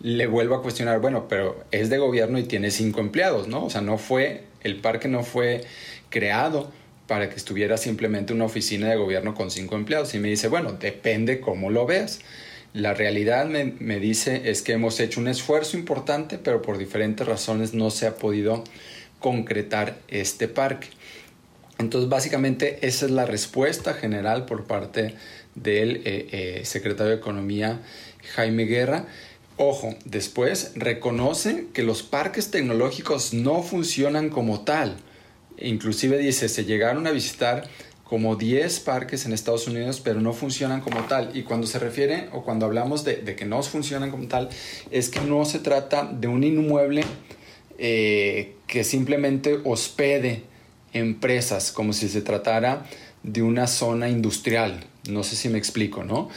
Le 0.00 0.26
vuelvo 0.26 0.54
a 0.54 0.62
cuestionar, 0.62 1.00
bueno, 1.00 1.28
pero 1.28 1.64
es 1.70 1.90
de 1.90 1.98
gobierno 1.98 2.38
y 2.38 2.44
tiene 2.44 2.70
cinco 2.70 3.00
empleados, 3.00 3.48
¿no? 3.48 3.64
O 3.64 3.70
sea, 3.70 3.80
no 3.80 3.98
fue, 3.98 4.44
el 4.62 4.80
parque 4.80 5.08
no 5.08 5.22
fue 5.22 5.64
creado 6.10 6.70
para 7.06 7.28
que 7.28 7.36
estuviera 7.36 7.76
simplemente 7.76 8.32
una 8.32 8.44
oficina 8.44 8.88
de 8.88 8.96
gobierno 8.96 9.34
con 9.34 9.50
cinco 9.50 9.74
empleados. 9.74 10.14
Y 10.14 10.18
me 10.18 10.28
dice, 10.28 10.48
bueno, 10.48 10.72
depende 10.72 11.40
cómo 11.40 11.70
lo 11.70 11.86
veas. 11.86 12.20
La 12.72 12.94
realidad 12.94 13.46
me, 13.46 13.64
me, 13.64 14.00
dice 14.00 14.50
es 14.50 14.62
que 14.62 14.72
hemos 14.72 14.98
hecho 14.98 15.20
un 15.20 15.28
esfuerzo 15.28 15.76
importante, 15.76 16.38
pero 16.38 16.62
por 16.62 16.78
diferentes 16.78 17.26
razones 17.26 17.74
no 17.74 17.90
se 17.90 18.06
ha 18.06 18.14
podido 18.14 18.64
concretar 19.18 19.98
este 20.08 20.48
parque. 20.48 20.88
Entonces, 21.78 22.08
básicamente, 22.08 22.78
esa 22.86 23.06
es 23.06 23.10
la 23.10 23.26
respuesta 23.26 23.92
general 23.92 24.46
por 24.46 24.64
parte 24.64 25.14
del 25.54 25.96
eh, 25.96 26.02
eh, 26.32 26.60
secretario 26.64 27.12
de 27.12 27.18
Economía, 27.18 27.80
Jaime 28.34 28.64
Guerra. 28.64 29.06
Ojo, 29.56 29.94
después 30.04 30.72
reconoce 30.74 31.66
que 31.72 31.82
los 31.82 32.02
parques 32.02 32.50
tecnológicos 32.50 33.34
no 33.34 33.62
funcionan 33.62 34.30
como 34.30 34.62
tal. 34.62 34.96
Inclusive 35.58 36.18
dice, 36.18 36.48
se 36.48 36.64
llegaron 36.64 37.06
a 37.06 37.10
visitar 37.10 37.68
como 38.12 38.36
10 38.36 38.80
parques 38.80 39.24
en 39.24 39.32
Estados 39.32 39.66
Unidos, 39.66 40.02
pero 40.04 40.20
no 40.20 40.34
funcionan 40.34 40.82
como 40.82 41.00
tal. 41.04 41.30
Y 41.34 41.44
cuando 41.44 41.66
se 41.66 41.78
refiere 41.78 42.28
o 42.32 42.42
cuando 42.42 42.66
hablamos 42.66 43.04
de, 43.04 43.22
que 43.36 43.46
no 43.46 43.62
funcionan 43.62 44.10
como 44.10 44.28
tal, 44.28 44.50
es 44.90 45.08
que 45.08 45.20
no 45.20 45.44
se 45.44 45.60
trata 45.60 46.04
de 46.04 46.28
un 46.28 46.44
inmueble 46.44 47.04
eh, 47.78 48.56
que 48.66 48.84
simplemente 48.84 49.60
hospede 49.64 50.42
empresas, 50.92 51.72
como 51.72 51.94
si 51.94 52.08
se 52.08 52.20
tratara 52.20 52.84
de 53.22 53.40
una 53.40 53.66
zona 53.66 54.10
industrial. 54.10 54.84
No 55.08 55.22
sé 55.24 55.36
si 55.36 55.48
me 55.48 55.58
explico, 55.58 56.04
¿no? 56.04 56.28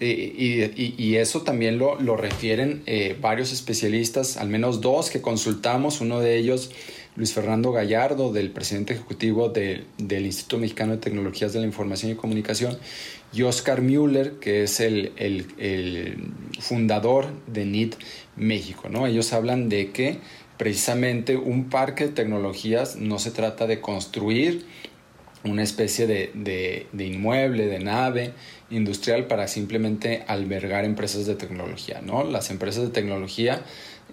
Eh, 0.00 0.72
y, 0.76 1.14
eso 1.14 1.42
también 1.42 1.78
lo, 1.78 2.16
refieren 2.16 2.82
eh, 2.86 3.16
varios 3.20 3.52
especialistas, 3.52 4.36
al 4.36 4.48
menos 4.48 4.80
dos 4.80 5.10
que 5.10 5.20
consultamos, 5.20 6.00
uno 6.00 6.18
de 6.18 6.38
ellos 6.38 6.70
Luis 7.14 7.32
Fernando 7.34 7.72
Gallardo, 7.72 8.32
del 8.32 8.50
presidente 8.50 8.94
ejecutivo 8.94 9.50
del 9.50 9.86
Instituto 10.26 10.58
Mexicano 10.58 10.92
de 10.92 10.98
Tecnologías 10.98 11.52
de 11.52 11.60
la 11.60 11.66
Información 11.66 12.10
y 12.10 12.14
Comunicación, 12.16 12.78
y 13.32 13.42
Oscar 13.42 13.80
Müller, 13.82 14.40
que 14.40 14.64
es 14.64 14.80
el, 14.80 15.12
el 15.16 16.32
fundador 16.58 17.26
de 17.46 17.66
NIT 17.66 17.94
México. 18.36 18.88
¿no? 18.88 19.06
Ellos 19.06 19.32
hablan 19.32 19.68
de 19.68 19.92
que 19.92 20.18
precisamente 20.56 21.36
un 21.36 21.68
parque 21.68 22.06
de 22.06 22.12
tecnologías 22.12 22.96
no 22.96 23.18
se 23.18 23.30
trata 23.30 23.66
de 23.66 23.80
construir 23.80 24.64
una 25.44 25.62
especie 25.62 26.06
de, 26.06 26.86
inmueble, 26.98 27.66
de 27.66 27.78
nave 27.78 28.32
industrial 28.70 29.26
para 29.26 29.48
simplemente 29.48 30.24
albergar 30.26 30.84
empresas 30.84 31.26
de 31.26 31.34
tecnología. 31.34 32.00
¿no? 32.02 32.24
Las 32.24 32.50
empresas 32.50 32.84
de 32.84 32.90
tecnología, 32.90 33.62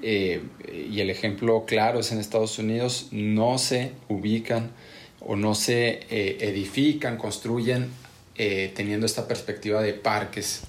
eh, 0.01 0.41
y 0.89 0.99
el 1.01 1.09
ejemplo 1.09 1.65
claro 1.65 1.99
es 1.99 2.11
en 2.11 2.19
Estados 2.19 2.57
Unidos, 2.57 3.07
no 3.11 3.57
se 3.57 3.91
ubican 4.07 4.71
o 5.19 5.35
no 5.35 5.55
se 5.55 6.01
eh, 6.09 6.37
edifican, 6.41 7.17
construyen 7.17 7.89
eh, 8.35 8.71
teniendo 8.75 9.05
esta 9.05 9.27
perspectiva 9.27 9.81
de 9.81 9.93
parques 9.93 10.61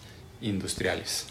industriales. 0.43 1.27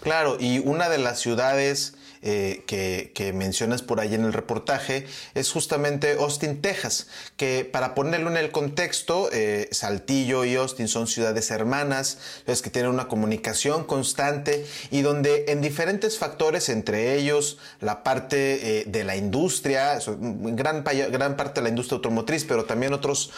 Claro, 0.00 0.36
y 0.40 0.58
una 0.58 0.88
de 0.88 0.98
las 0.98 1.20
ciudades 1.20 1.94
eh, 2.24 2.62
que, 2.66 3.32
mencionas 3.32 3.82
por 3.82 3.98
ahí 3.98 4.14
en 4.14 4.24
el 4.24 4.32
reportaje 4.32 5.06
es 5.34 5.50
justamente 5.50 6.12
Austin, 6.12 6.62
Texas, 6.62 7.08
que 7.36 7.64
para 7.64 7.94
ponerlo 7.94 8.30
en 8.30 8.36
el 8.36 8.52
contexto, 8.52 9.28
eh, 9.32 9.68
Saltillo 9.72 10.44
y 10.44 10.54
Austin 10.54 10.86
son 10.86 11.06
ciudades 11.08 11.50
hermanas, 11.50 12.18
es 12.46 12.62
que 12.62 12.70
tienen 12.70 12.92
una 12.92 13.08
comunicación 13.08 13.84
constante 13.84 14.64
y 14.90 15.02
donde 15.02 15.46
en 15.48 15.60
diferentes 15.60 16.18
factores, 16.18 16.68
entre 16.68 17.16
ellos 17.16 17.58
la 17.80 18.04
parte 18.04 18.80
eh, 18.80 18.84
de 18.86 19.02
la 19.02 19.16
industria, 19.16 19.98
gran, 20.18 20.84
gran 20.84 21.36
parte 21.36 21.60
de 21.60 21.64
la 21.64 21.68
industria 21.70 21.96
automotriz, 21.96 22.44
pero 22.44 22.64
también 22.64 22.92
otros, 22.92 23.32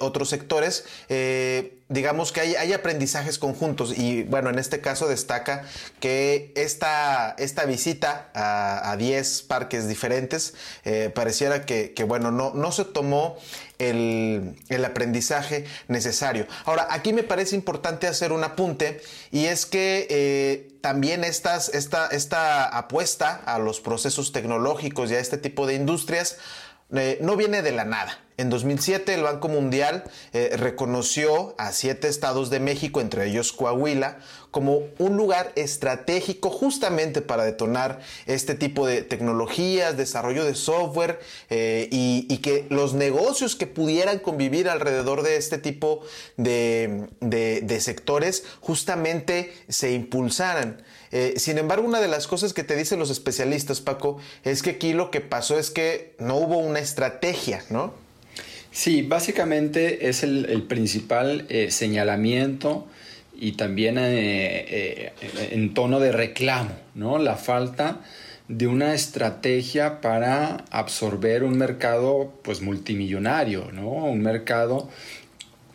otros 0.00 0.28
sectores, 0.28 0.84
digamos 1.88 2.32
que 2.32 2.40
hay, 2.40 2.54
hay, 2.54 2.72
aprendizajes 2.72 3.38
conjuntos 3.38 3.96
y 3.96 4.22
bueno, 4.24 4.50
en 4.50 4.58
este 4.58 4.80
caso 4.80 5.08
destaca 5.08 5.64
que 6.00 6.52
esta, 6.54 7.34
esta 7.38 7.64
visita 7.64 8.30
a 8.34 8.96
10 8.96 9.42
parques 9.42 9.88
diferentes 9.88 10.54
eh, 10.84 11.10
pareciera 11.14 11.64
que, 11.64 12.04
bueno, 12.06 12.30
no, 12.30 12.52
no 12.54 12.72
se 12.72 12.84
tomó 12.84 13.36
el, 13.78 14.54
el, 14.68 14.84
aprendizaje 14.84 15.64
necesario. 15.86 16.46
Ahora, 16.64 16.88
aquí 16.90 17.12
me 17.12 17.22
parece 17.22 17.56
importante 17.56 18.06
hacer 18.06 18.32
un 18.32 18.44
apunte 18.44 19.00
y 19.30 19.46
es 19.46 19.66
que 19.66 20.06
eh, 20.10 20.78
también 20.80 21.24
estas, 21.24 21.68
esta, 21.70 22.08
esta 22.08 22.66
apuesta 22.66 23.42
a 23.46 23.58
los 23.58 23.80
procesos 23.80 24.32
tecnológicos 24.32 25.10
y 25.10 25.14
a 25.14 25.20
este 25.20 25.38
tipo 25.38 25.66
de 25.66 25.74
industrias 25.74 26.38
eh, 26.94 27.18
no 27.20 27.36
viene 27.36 27.62
de 27.62 27.72
la 27.72 27.84
nada. 27.84 28.18
En 28.38 28.50
2007 28.50 29.14
el 29.14 29.24
Banco 29.24 29.48
Mundial 29.48 30.04
eh, 30.32 30.54
reconoció 30.56 31.56
a 31.58 31.72
siete 31.72 32.06
estados 32.06 32.50
de 32.50 32.60
México, 32.60 33.00
entre 33.00 33.26
ellos 33.26 33.52
Coahuila, 33.52 34.20
como 34.52 34.82
un 34.98 35.16
lugar 35.16 35.52
estratégico 35.56 36.48
justamente 36.48 37.20
para 37.20 37.44
detonar 37.44 38.00
este 38.26 38.54
tipo 38.54 38.86
de 38.86 39.02
tecnologías, 39.02 39.96
desarrollo 39.96 40.44
de 40.44 40.54
software 40.54 41.18
eh, 41.50 41.88
y, 41.90 42.38
que 42.38 42.66
los 42.70 42.94
negocios 42.94 43.56
que 43.56 43.66
pudieran 43.66 44.20
convivir 44.20 44.68
alrededor 44.68 45.22
de 45.22 45.36
este 45.36 45.58
tipo 45.58 46.02
de, 46.36 47.08
de 47.20 47.80
sectores 47.80 48.44
justamente 48.60 49.52
se 49.68 49.92
impulsaran. 49.92 50.84
Eh, 51.12 51.34
sin 51.36 51.58
embargo, 51.58 51.86
una 51.86 52.00
de 52.00 52.08
las 52.08 52.26
cosas 52.26 52.52
que 52.52 52.64
te 52.64 52.76
dicen 52.76 52.98
los 52.98 53.10
especialistas, 53.10 53.80
Paco, 53.80 54.18
es 54.44 54.62
que 54.62 54.70
aquí 54.70 54.92
lo 54.92 55.10
que 55.10 55.20
pasó 55.20 55.58
es 55.58 55.70
que 55.70 56.14
no 56.18 56.36
hubo 56.36 56.58
una 56.58 56.78
estrategia, 56.80 57.64
¿no? 57.70 57.94
Sí, 58.70 59.02
básicamente 59.02 60.08
es 60.08 60.22
el, 60.22 60.62
principal 60.68 61.46
eh, 61.48 61.70
señalamiento 61.70 62.86
y 63.40 63.52
también 63.52 63.96
eh, 63.98 65.12
en 65.50 65.74
tono 65.74 66.00
de 66.00 66.12
reclamo, 66.12 66.76
¿no? 66.94 67.18
La 67.18 67.36
falta 67.36 68.00
de 68.48 68.66
una 68.66 68.94
estrategia 68.94 70.00
para 70.00 70.64
absorber 70.70 71.44
un 71.44 71.58
mercado 71.58 72.32
pues 72.42 72.62
multimillonario, 72.62 73.70
¿no? 73.72 73.88
Un 73.88 74.22
mercado 74.22 74.88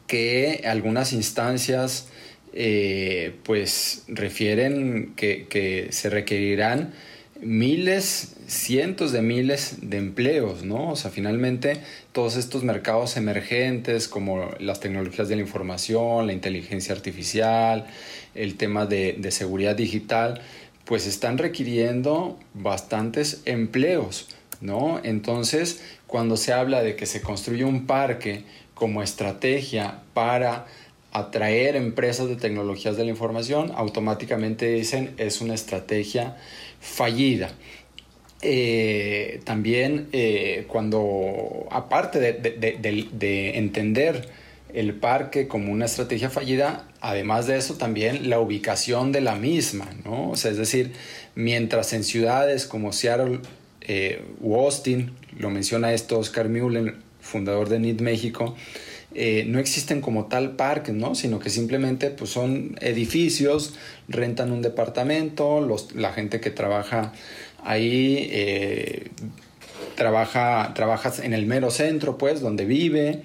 que 0.08 0.64
algunas 0.66 1.14
instancias 1.14 2.08
eh, 2.56 3.36
pues 3.44 4.04
refieren 4.08 5.14
que, 5.16 5.88
se 5.92 6.10
requerirán 6.10 6.94
miles, 7.42 8.36
cientos 8.46 9.12
de 9.12 9.24
miles 9.24 9.78
de 9.82 9.98
empleos, 9.98 10.64
¿no? 10.64 10.92
O 10.92 10.96
sea, 10.96 11.10
finalmente 11.10 11.78
todos 12.12 12.38
estos 12.38 12.64
mercados 12.64 13.18
emergentes 13.18 14.08
como 14.08 14.52
las 14.60 14.80
tecnologías 14.80 15.28
de 15.30 15.36
la 15.36 15.42
información, 15.42 16.28
la 16.28 16.34
inteligencia 16.34 16.94
artificial, 16.94 17.88
el 18.36 18.56
tema 18.56 18.86
de, 18.86 19.16
de 19.18 19.32
seguridad 19.32 19.76
digital, 19.76 20.42
pues 20.86 21.08
están 21.08 21.40
requiriendo 21.40 22.38
bastantes 22.54 23.42
empleos, 23.46 24.30
¿no? 24.62 25.02
Entonces, 25.04 25.82
cuando 26.06 26.38
se 26.38 26.54
habla 26.54 26.84
de 26.84 26.96
que 26.96 27.08
se 27.08 27.22
construye 27.22 27.66
un 27.66 27.88
parque 27.88 28.44
como 28.76 29.02
estrategia 29.02 30.02
para 30.14 30.68
atraer 31.14 31.76
empresas 31.76 32.28
de 32.28 32.36
tecnologías 32.36 32.98
de 32.98 33.06
la 33.06 33.12
información, 33.12 33.72
automáticamente 33.76 34.68
dicen 34.74 35.14
es 35.18 35.42
una 35.42 35.54
estrategia 35.54 36.38
fallida. 36.80 37.52
Eh, 38.46 39.40
también 39.46 40.10
eh, 40.12 40.66
cuando, 40.68 41.66
aparte 41.72 42.20
de, 42.20 43.58
entender 43.58 44.28
el 44.74 44.96
parque 44.96 45.48
como 45.48 45.72
una 45.72 45.86
estrategia 45.86 46.30
fallida, 46.30 46.90
además 47.00 47.48
de 47.48 47.58
eso 47.58 47.76
también 47.76 48.30
la 48.30 48.40
ubicación 48.40 49.14
de 49.14 49.22
la 49.22 49.36
misma, 49.36 49.88
¿no? 50.04 50.32
O 50.32 50.36
sea, 50.36 50.52
es 50.52 50.58
decir, 50.58 50.92
mientras 51.36 51.94
en 51.94 52.04
ciudades 52.04 52.66
como 52.66 52.92
Seattle 52.92 53.40
eh, 53.82 54.24
u 54.42 54.56
Austin, 54.56 55.14
lo 55.38 55.50
menciona 55.50 55.94
esto 55.94 56.20
Oscar 56.20 56.50
Mueller, 56.50 56.96
fundador 57.22 57.70
de 57.70 57.80
NIT 57.80 58.02
México, 58.02 58.56
eh, 59.16 59.46
no 59.48 59.60
existen 59.60 60.02
como 60.02 60.26
tal 60.26 60.56
parques, 60.56 60.96
¿no? 60.96 61.16
sino 61.16 61.40
que 61.40 61.50
simplemente 61.50 62.10
pues, 62.10 62.32
son 62.32 62.78
edificios, 62.82 63.76
rentan 64.08 64.52
un 64.52 64.62
departamento, 64.62 65.68
la 65.96 66.14
gente 66.14 66.40
que 66.40 66.50
trabaja 66.50 67.14
ahí 67.64 68.28
eh, 68.32 69.10
trabaja, 69.96 70.74
trabaja 70.74 71.12
en 71.24 71.34
el 71.34 71.46
mero 71.46 71.72
centro, 71.72 72.18
pues, 72.18 72.42
donde 72.42 72.66
vive, 72.66 73.22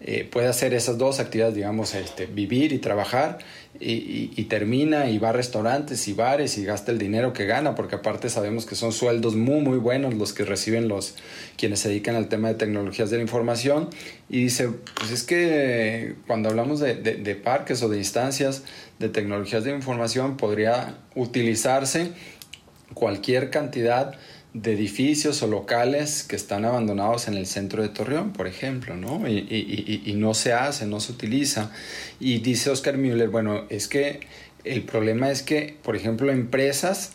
eh, 0.00 0.28
puede 0.30 0.48
hacer 0.48 0.74
esas 0.74 0.98
dos 0.98 1.20
actividades, 1.20 1.54
digamos, 1.54 1.94
este, 1.94 2.26
vivir 2.26 2.72
y 2.72 2.78
trabajar, 2.78 3.38
y, 3.80 4.44
termina 4.44 5.08
y 5.08 5.18
va 5.18 5.30
a 5.30 5.32
restaurantes 5.32 6.06
y 6.06 6.12
bares 6.12 6.58
y 6.58 6.64
gasta 6.64 6.92
el 6.92 6.98
dinero 6.98 7.32
que 7.32 7.46
gana, 7.46 7.74
porque 7.74 7.96
aparte 7.96 8.28
sabemos 8.28 8.66
que 8.66 8.74
son 8.74 8.92
sueldos 8.92 9.34
muy, 9.34 9.60
muy 9.60 9.78
buenos 9.78 10.14
los 10.14 10.32
que 10.32 10.44
reciben 10.44 10.88
los 10.88 11.14
quienes 11.56 11.80
se 11.80 11.88
dedican 11.88 12.14
al 12.14 12.28
tema 12.28 12.48
de 12.48 12.54
tecnologías 12.54 13.10
de 13.10 13.16
la 13.16 13.22
información. 13.22 13.88
Y 14.28 14.44
dice, 14.44 14.68
pues 14.94 15.10
es 15.10 15.22
que 15.24 16.14
cuando 16.26 16.50
hablamos 16.50 16.80
de, 16.80 17.40
parques 17.42 17.82
o 17.82 17.88
de 17.88 17.98
instancias 17.98 18.62
de 18.98 19.08
tecnologías 19.08 19.64
de 19.64 19.72
información, 19.72 20.36
podría 20.36 20.98
utilizarse 21.14 22.12
cualquier 22.94 23.50
cantidad 23.50 24.14
de 24.54 24.72
edificios 24.72 25.42
o 25.42 25.46
locales 25.46 26.24
que 26.24 26.36
están 26.36 26.64
abandonados 26.64 27.26
en 27.26 27.34
el 27.34 27.46
centro 27.46 27.82
de 27.82 27.88
Torreón, 27.88 28.32
por 28.32 28.46
ejemplo, 28.46 28.96
¿no? 28.96 29.26
Y, 29.26 30.14
no 30.16 30.34
se 30.34 30.52
hace, 30.52 30.86
no 30.86 31.00
se 31.00 31.12
utiliza. 31.12 31.70
Y 32.20 32.38
dice 32.38 32.70
Oscar 32.70 32.98
Müller, 32.98 33.28
bueno, 33.28 33.64
es 33.70 33.88
que 33.88 34.20
el 34.64 34.82
problema 34.82 35.30
es 35.30 35.42
que, 35.42 35.76
por 35.82 35.96
ejemplo, 35.96 36.30
empresas 36.30 37.12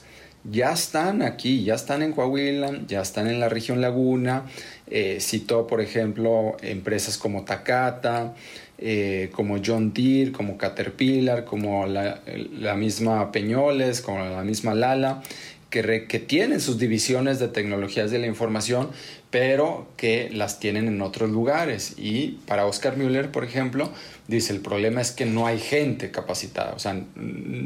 ya 0.50 0.72
están 0.72 1.22
aquí, 1.22 1.64
ya 1.64 1.76
están 1.76 2.02
en 2.02 2.14
Coahuila, 2.14 2.82
ya 2.88 3.02
están 3.02 3.28
en 3.28 3.40
la 3.40 3.50
región 3.50 3.82
Laguna. 3.82 4.46
Eh, 4.90 5.18
citó, 5.20 5.68
por 5.68 5.82
ejemplo, 5.82 6.58
empresas 6.62 7.18
como 7.18 7.44
Takata, 7.44 8.34
eh, 8.80 9.30
como 9.34 9.58
John 9.64 9.94
Deere, 9.94 10.32
como 10.32 10.58
Caterpillar, 10.58 11.46
como 11.46 11.86
la, 11.86 12.22
la 12.58 12.76
misma 12.76 13.32
Peñoles, 13.32 14.02
como 14.02 14.24
la 14.24 14.44
misma 14.44 14.74
Lala, 14.74 15.22
que, 15.70 16.26
tienen 16.26 16.62
sus 16.62 16.78
divisiones 16.78 17.40
de 17.40 17.48
tecnologías 17.48 18.12
de 18.12 18.20
la 18.20 18.28
información, 18.28 18.90
pero 19.30 19.88
que 19.98 20.30
las 20.32 20.60
tienen 20.60 20.88
en 20.88 21.02
otros 21.02 21.30
lugares. 21.30 21.94
Y 21.98 22.40
para 22.48 22.66
Oscar 22.66 22.98
Müller, 22.98 23.32
por 23.32 23.44
ejemplo, 23.44 23.92
dice, 24.28 24.54
el 24.54 24.62
problema 24.62 25.02
es 25.02 25.12
que 25.12 25.26
no 25.26 25.48
hay 25.48 25.60
gente 25.60 26.12
capacitada, 26.12 26.74
o 26.74 26.80
sea, 26.80 27.02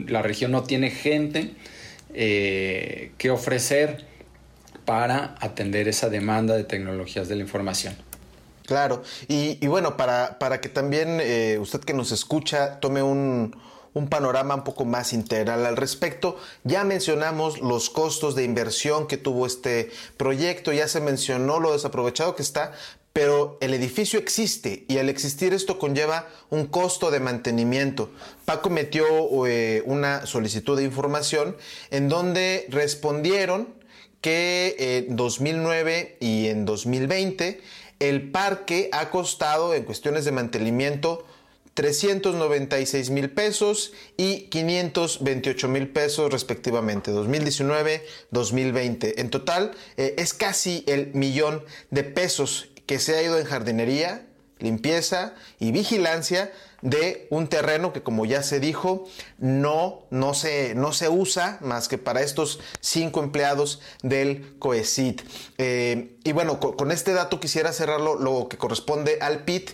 la 0.08 0.22
región 0.22 0.52
no 0.52 0.64
tiene 0.64 0.90
gente 0.90 1.52
eh, 2.14 3.12
que 3.18 3.30
ofrecer 3.30 4.06
para 4.86 5.36
atender 5.40 5.88
esa 5.88 6.10
demanda 6.10 6.56
de 6.56 6.64
tecnologías 6.64 7.28
de 7.30 7.36
la 7.36 7.42
información. 7.42 7.96
Claro, 8.66 9.04
y, 9.28 9.66
bueno, 9.68 9.98
para, 9.98 10.40
para, 10.40 10.62
que 10.62 10.70
también 10.70 11.20
eh, 11.22 11.58
usted 11.60 11.82
que 11.82 11.94
nos 11.94 12.12
escucha 12.12 12.80
tome 12.80 13.04
un, 13.04 13.54
un 13.94 14.08
panorama 14.08 14.56
un 14.56 14.64
poco 14.64 14.86
más 14.86 15.14
integral 15.14 15.66
al 15.66 15.78
respecto. 15.78 16.38
Ya 16.64 16.84
mencionamos 16.84 17.60
los 17.60 17.90
costos 17.90 18.36
de 18.36 18.44
inversión 18.44 19.08
que 19.08 19.18
tuvo 19.18 19.46
este 19.46 19.92
proyecto, 20.18 20.72
ya 20.74 20.88
se 20.88 21.02
mencionó 21.02 21.60
lo 21.60 21.74
desaprovechado 21.74 22.36
que 22.36 22.42
está, 22.42 22.74
pero 23.14 23.58
el 23.60 23.74
edificio 23.74 24.20
existe 24.20 24.86
y 24.88 24.98
al 24.98 25.10
existir 25.10 25.54
esto 25.54 25.78
conlleva 25.78 26.28
un 26.50 26.66
costo 26.66 27.12
de 27.12 27.20
mantenimiento. 27.20 28.10
Paco 28.46 28.70
metió 28.70 29.06
eh, 29.46 29.84
una 29.86 30.26
solicitud 30.26 30.78
de 30.78 30.86
información 30.86 31.58
en 31.90 32.08
donde 32.08 32.68
respondieron 32.70 33.68
que 34.22 35.06
en 35.10 35.16
2009 35.16 36.18
y 36.22 36.48
en 36.48 36.64
2020 36.66 37.60
el 38.00 38.32
parque 38.32 38.90
ha 38.94 39.10
costado 39.10 39.74
en 39.74 39.84
cuestiones 39.84 40.26
de 40.26 40.32
mantenimiento 40.32 41.26
396 41.74 43.10
mil 43.12 43.32
pesos 43.32 43.94
y 44.18 44.50
528 44.50 45.68
mil 45.68 45.90
pesos 45.90 46.32
respectivamente, 46.32 47.12
2019-2020. 47.12 49.14
En 49.18 49.30
total 49.30 49.72
eh, 49.98 50.16
es 50.18 50.34
casi 50.34 50.84
el 50.88 51.14
millón 51.14 51.64
de 51.90 52.04
pesos 52.04 52.70
que 52.86 53.00
se 53.00 53.16
ha 53.16 53.24
ido 53.24 53.40
en 53.40 53.46
jardinería, 53.46 54.28
limpieza 54.60 55.34
y 55.60 55.72
vigilancia 55.72 56.52
de 56.82 57.28
un 57.30 57.48
terreno 57.48 57.94
que 57.94 58.02
como 58.02 58.26
ya 58.26 58.44
se 58.44 58.60
dijo 58.60 59.08
no, 59.38 60.02
no, 60.10 60.34
se, 60.34 60.76
no 60.76 60.94
se 60.94 61.10
usa 61.10 61.58
más 61.62 61.88
que 61.88 61.98
para 61.98 62.22
estos 62.22 62.60
cinco 62.80 63.24
empleados 63.24 63.82
del 64.02 64.58
COECIT. 64.60 65.22
Eh, 65.58 66.18
y 66.24 66.32
bueno, 66.32 66.60
con, 66.60 66.92
este 66.92 67.14
dato 67.14 67.40
quisiera 67.40 67.72
cerrar 67.72 68.02
lo 68.02 68.48
que 68.50 68.58
corresponde 68.58 69.20
al 69.22 69.46
PIT 69.46 69.72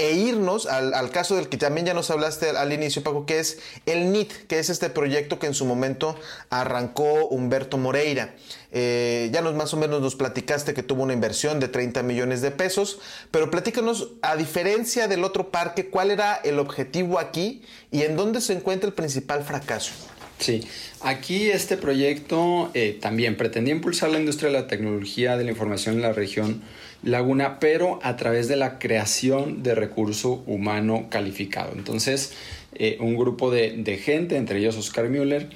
e 0.00 0.14
irnos 0.14 0.64
al, 0.64 1.10
caso 1.10 1.36
del 1.36 1.50
que 1.50 1.58
también 1.58 1.86
ya 1.86 1.92
nos 1.92 2.10
hablaste 2.10 2.48
al, 2.48 2.72
inicio, 2.72 3.02
Paco, 3.02 3.26
que 3.26 3.38
es 3.38 3.58
el 3.84 4.12
NIT, 4.12 4.32
que 4.46 4.58
es 4.58 4.70
este 4.70 4.88
proyecto 4.88 5.38
que 5.38 5.46
en 5.46 5.52
su 5.52 5.66
momento 5.66 6.16
arrancó 6.48 7.28
Humberto 7.28 7.76
Moreira. 7.76 8.34
Eh, 8.72 9.28
ya 9.30 9.42
nos 9.42 9.54
más 9.54 9.74
o 9.74 9.76
menos 9.76 10.00
nos 10.00 10.16
platicaste 10.16 10.72
que 10.72 10.82
tuvo 10.82 11.02
una 11.02 11.12
inversión 11.12 11.60
de 11.60 11.68
30 11.68 12.02
millones 12.02 12.40
de 12.40 12.50
pesos, 12.50 12.98
pero 13.30 13.50
platícanos, 13.50 14.12
a 14.22 14.36
diferencia 14.36 15.06
del 15.06 15.22
otro 15.22 15.50
parque, 15.50 15.90
¿cuál 15.90 16.10
era 16.10 16.36
el 16.44 16.58
objetivo 16.58 17.18
aquí 17.18 17.60
y 17.90 18.00
en 18.00 18.16
dónde 18.16 18.40
se 18.40 18.54
encuentra 18.54 18.88
el 18.88 18.94
principal 18.94 19.44
fracaso? 19.44 19.92
Sí, 20.38 20.66
aquí 21.02 21.50
este 21.50 21.76
proyecto 21.76 22.70
eh, 22.72 22.98
también 22.98 23.36
pretendía 23.36 23.74
impulsar 23.74 24.08
la 24.08 24.18
industria 24.18 24.50
de 24.50 24.58
la 24.60 24.66
tecnología 24.66 25.36
de 25.36 25.44
la 25.44 25.50
información 25.50 25.96
en 25.96 26.00
la 26.00 26.14
región 26.14 26.62
Laguna, 27.02 27.58
pero 27.60 27.98
a 28.02 28.16
través 28.16 28.48
de 28.48 28.56
la 28.56 28.78
creación 28.78 29.62
de 29.62 29.74
recurso 29.74 30.42
humano 30.46 31.06
calificado. 31.08 31.72
Entonces, 31.74 32.34
eh, 32.74 32.98
un 33.00 33.16
grupo 33.16 33.50
de, 33.50 34.00
gente, 34.02 34.36
entre 34.36 34.58
ellos 34.58 34.76
Oscar 34.76 35.08
Müller, 35.08 35.48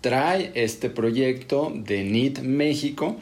trae 0.00 0.52
este 0.54 0.90
proyecto 0.90 1.72
de 1.74 2.04
NIT 2.04 2.40
México. 2.40 3.16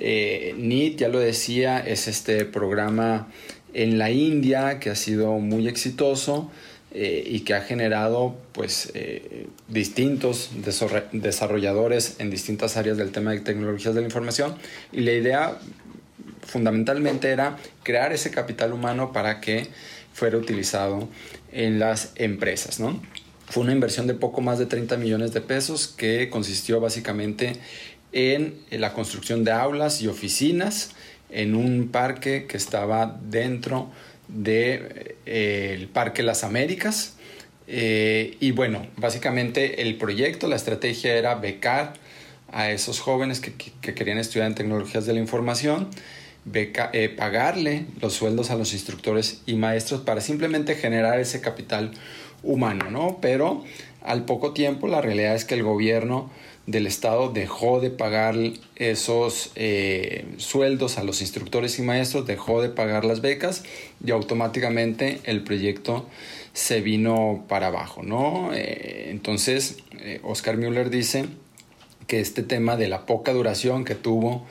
Eh, 0.00 0.54
NIT, 0.56 0.98
ya 1.00 1.08
lo 1.08 1.18
decía, 1.18 1.80
es 1.80 2.08
este 2.08 2.44
programa 2.44 3.28
en 3.74 3.98
la 3.98 4.10
India 4.10 4.78
que 4.80 4.88
ha 4.88 4.94
sido 4.94 5.38
muy 5.38 5.68
exitoso 5.68 6.50
eh, 6.92 7.22
y 7.26 7.40
que 7.40 7.54
ha 7.54 7.60
generado 7.60 8.36
pues 8.52 8.92
distintos 9.68 10.50
desarrolladores 11.12 12.16
en 12.18 12.30
distintas 12.30 12.78
áreas 12.78 12.96
del 12.96 13.10
tema 13.12 13.32
de 13.32 13.40
tecnologías 13.40 13.94
de 13.94 14.00
la 14.00 14.06
información 14.06 14.56
y 14.92 15.00
la 15.00 15.12
idea 15.12 15.58
fundamentalmente 16.48 17.30
era 17.30 17.56
crear 17.82 18.12
ese 18.12 18.30
capital 18.30 18.72
humano 18.72 19.12
para 19.12 19.40
que 19.40 19.68
fuera 20.14 20.36
utilizado 20.36 21.08
en 21.52 21.78
las 21.78 22.12
empresas, 22.16 22.80
¿no? 22.80 23.00
Fue 23.46 23.62
una 23.62 23.72
inversión 23.72 24.06
de 24.06 24.14
poco 24.14 24.40
más 24.40 24.58
de 24.58 24.66
30 24.66 24.96
millones 24.96 25.32
de 25.32 25.40
pesos 25.40 25.88
que 25.88 26.28
consistió 26.28 26.80
básicamente 26.80 27.52
en 28.12 28.56
la 28.70 28.92
construcción 28.92 29.44
de 29.44 29.52
aulas 29.52 30.02
y 30.02 30.08
oficinas 30.08 30.90
en 31.30 31.54
un 31.54 31.88
parque 31.88 32.46
que 32.46 32.56
estaba 32.56 33.18
dentro 33.22 33.90
del 34.28 35.00
de, 35.24 35.88
Parque 35.92 36.22
Las 36.22 36.44
Américas. 36.44 37.16
Eh, 37.66 38.36
y 38.40 38.50
bueno, 38.52 38.86
básicamente 38.96 39.82
el 39.82 39.96
proyecto, 39.96 40.48
la 40.48 40.56
estrategia 40.56 41.14
era 41.14 41.34
becar 41.34 41.94
a 42.50 42.70
esos 42.70 43.00
jóvenes 43.00 43.40
que, 43.40 43.52
que 43.52 43.94
querían 43.94 44.18
estudiar 44.18 44.48
en 44.48 44.54
tecnologías 44.54 45.04
de 45.04 45.12
la 45.12 45.20
información 45.20 45.88
eh, 46.54 47.08
pagarle 47.16 47.86
los 48.00 48.14
sueldos 48.14 48.50
a 48.50 48.56
los 48.56 48.72
instructores 48.72 49.42
y 49.46 49.54
maestros 49.54 50.00
para 50.02 50.20
simplemente 50.20 50.74
generar 50.74 51.20
ese 51.20 51.40
capital 51.40 51.92
humano, 52.42 52.90
¿no? 52.90 53.18
Pero 53.20 53.64
al 54.02 54.24
poco 54.24 54.52
tiempo 54.52 54.88
la 54.88 55.00
realidad 55.00 55.34
es 55.34 55.44
que 55.44 55.54
el 55.54 55.62
gobierno 55.62 56.30
del 56.66 56.86
estado 56.86 57.30
dejó 57.30 57.80
de 57.80 57.90
pagar 57.90 58.36
esos 58.76 59.52
eh, 59.54 60.26
sueldos 60.36 60.98
a 60.98 61.04
los 61.04 61.20
instructores 61.20 61.78
y 61.78 61.82
maestros, 61.82 62.26
dejó 62.26 62.60
de 62.60 62.68
pagar 62.68 63.04
las 63.04 63.20
becas 63.20 63.64
y 64.04 64.10
automáticamente 64.10 65.20
el 65.24 65.42
proyecto 65.42 66.06
se 66.52 66.80
vino 66.80 67.44
para 67.48 67.68
abajo, 67.68 68.02
¿no? 68.02 68.50
Eh, 68.52 69.08
entonces, 69.10 69.78
Oscar 70.22 70.56
Müller 70.56 70.90
dice 70.90 71.26
que 72.08 72.20
este 72.20 72.42
tema 72.42 72.76
de 72.76 72.88
la 72.88 73.06
poca 73.06 73.32
duración 73.32 73.84
que 73.84 73.94
tuvo 73.94 74.46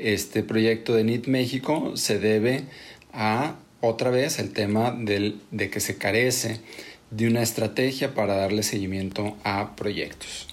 este 0.00 0.42
proyecto 0.42 0.94
de 0.94 1.04
NIT 1.04 1.26
México 1.26 1.96
se 1.96 2.18
debe 2.18 2.64
a 3.12 3.56
otra 3.80 4.10
vez 4.10 4.38
el 4.38 4.52
tema 4.52 4.92
del, 4.92 5.40
de 5.50 5.70
que 5.70 5.80
se 5.80 5.96
carece 5.96 6.60
de 7.10 7.26
una 7.26 7.42
estrategia 7.42 8.14
para 8.14 8.36
darle 8.36 8.62
seguimiento 8.62 9.36
a 9.44 9.74
proyectos. 9.76 10.48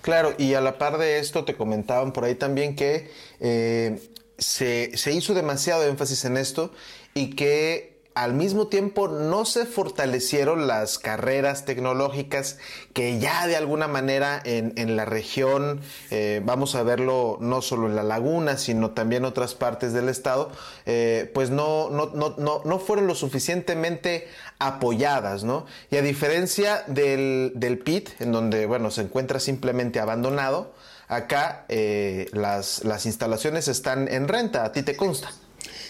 Claro, 0.00 0.34
y 0.38 0.54
a 0.54 0.60
la 0.60 0.78
par 0.78 0.98
de 0.98 1.18
esto 1.18 1.44
te 1.44 1.54
comentaban 1.54 2.12
por 2.12 2.24
ahí 2.24 2.34
también 2.34 2.74
que 2.74 3.10
eh, 3.40 4.00
se, 4.38 4.96
se 4.96 5.12
hizo 5.12 5.34
demasiado 5.34 5.86
énfasis 5.86 6.24
en 6.24 6.36
esto 6.36 6.72
y 7.14 7.30
que 7.30 7.91
al 8.14 8.34
mismo 8.34 8.66
tiempo 8.66 9.08
no 9.08 9.44
se 9.44 9.64
fortalecieron 9.64 10.66
las 10.66 10.98
carreras 10.98 11.64
tecnológicas 11.64 12.58
que 12.92 13.18
ya 13.18 13.46
de 13.46 13.56
alguna 13.56 13.88
manera 13.88 14.40
en, 14.44 14.96
la 14.96 15.04
región, 15.04 15.80
eh, 16.10 16.42
vamos 16.44 16.74
a 16.74 16.82
verlo 16.82 17.38
no 17.40 17.62
solo 17.62 17.86
en 17.86 17.96
la 17.96 18.02
laguna, 18.02 18.58
sino 18.58 18.90
también 18.90 19.22
en 19.22 19.26
otras 19.26 19.54
partes 19.54 19.92
del 19.92 20.08
estado, 20.08 20.50
eh, 20.84 21.30
pues 21.32 21.50
no, 21.50 21.88
no, 21.90 22.10
no, 22.14 22.62
no, 22.64 22.78
fueron 22.78 23.06
lo 23.06 23.14
suficientemente 23.14 24.28
apoyadas, 24.58 25.44
¿no? 25.44 25.66
Y 25.90 25.96
a 25.96 26.02
diferencia 26.02 26.84
del, 26.86 27.52
del 27.54 27.78
PIT, 27.78 28.20
en 28.20 28.32
donde, 28.32 28.66
bueno, 28.66 28.90
se 28.90 29.02
encuentra 29.02 29.40
simplemente 29.40 30.00
abandonado, 30.00 30.74
acá 31.08 31.64
eh, 31.68 32.28
las, 32.32 32.84
las 32.84 33.06
instalaciones 33.06 33.68
están 33.68 34.08
en 34.08 34.28
renta, 34.28 34.64
a 34.64 34.72
ti 34.72 34.82
te 34.82 34.96
consta. 34.96 35.30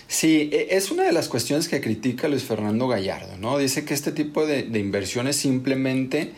Sí, 0.08 0.50
e, 0.52 0.76
es 0.76 0.90
una 0.90 1.04
de 1.04 1.12
las 1.12 1.28
cuestiones 1.28 1.68
que 1.68 1.80
critica 1.80 2.28
Luis 2.28 2.44
Fernando 2.44 2.88
Gallardo, 2.88 3.36
¿no? 3.38 3.58
Dice 3.58 3.84
que 3.84 3.94
este 3.94 4.12
tipo 4.12 4.46
de, 4.46 4.60
inversiones 4.78 5.36
simplemente 5.36 6.32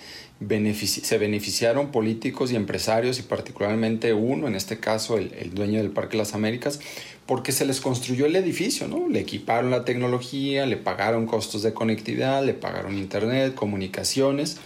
se 0.87 1.18
beneficiaron 1.18 1.90
políticos 1.90 2.53
y 2.53 2.57
empresarios 2.57 3.18
y 3.18 3.23
particularmente 3.23 4.12
uno, 4.12 4.47
en 4.47 4.55
este 4.55 4.79
caso 4.79 5.16
el, 5.16 5.33
el, 5.35 5.55
dueño 5.55 5.79
del 5.79 5.90
Parque 5.90 6.16
Las 6.16 6.35
Américas, 6.35 6.81
porque 7.27 7.53
se 7.53 7.64
les 7.64 7.81
construyó 7.81 8.27
el 8.27 8.37
edificio, 8.37 8.87
¿no? 8.88 9.09
Le 9.09 9.20
equiparon 9.20 9.70
la 9.70 9.85
tecnología, 9.85 10.66
le 10.66 10.77
pagaron 10.77 11.27
costos 11.27 11.62
de 11.62 11.73
conectividad, 11.73 12.44
le 12.44 12.55
pagaron 12.55 12.99
internet, 12.99 13.55
comunicaciones 13.55 14.59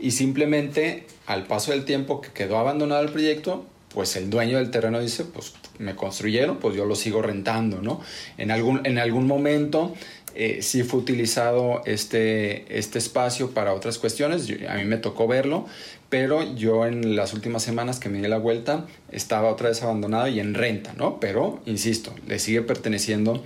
y 0.00 0.12
simplemente 0.12 1.06
al 1.26 1.46
paso 1.46 1.72
del 1.72 1.84
tiempo 1.84 2.20
que 2.20 2.30
quedó 2.30 2.58
abandonado 2.58 3.02
el 3.02 3.10
proyecto, 3.10 3.66
pues 3.92 4.16
el 4.16 4.30
dueño 4.30 4.58
del 4.58 4.70
terreno 4.70 5.00
dice, 5.00 5.24
pues 5.24 5.54
me 5.78 5.94
construyeron, 5.94 6.58
pues 6.58 6.76
yo 6.76 6.84
lo 6.84 6.94
sigo 6.94 7.22
rentando, 7.22 7.80
¿no? 7.80 8.00
En 8.36 8.50
algún, 8.50 8.84
en 8.84 8.98
algún 8.98 9.26
momento 9.26 9.94
eh, 10.34 10.58
sí 10.62 10.82
fue 10.82 11.00
utilizado 11.00 11.82
este, 11.86 12.78
este 12.78 12.98
espacio 12.98 13.50
para 13.50 13.72
otras 13.72 13.98
cuestiones, 13.98 14.48
a 14.68 14.74
mí 14.74 14.84
me 14.84 14.98
tocó 14.98 15.26
verlo, 15.26 15.66
pero 16.08 16.54
yo 16.54 16.86
en 16.86 17.16
las 17.16 17.34
últimas 17.34 17.62
semanas 17.62 17.98
que 17.98 18.08
me 18.08 18.18
di 18.18 18.28
la 18.28 18.38
vuelta 18.38 18.86
estaba 19.10 19.50
otra 19.50 19.68
vez 19.68 19.82
abandonado 19.82 20.28
y 20.28 20.40
en 20.40 20.54
renta, 20.54 20.92
¿no? 20.96 21.20
Pero, 21.20 21.60
insisto, 21.66 22.14
le 22.26 22.38
sigue 22.38 22.62
perteneciendo 22.62 23.44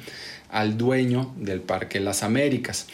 al 0.50 0.76
dueño 0.76 1.32
del 1.36 1.60
Parque 1.60 1.98
Las 1.98 2.22
Américas. 2.22 2.86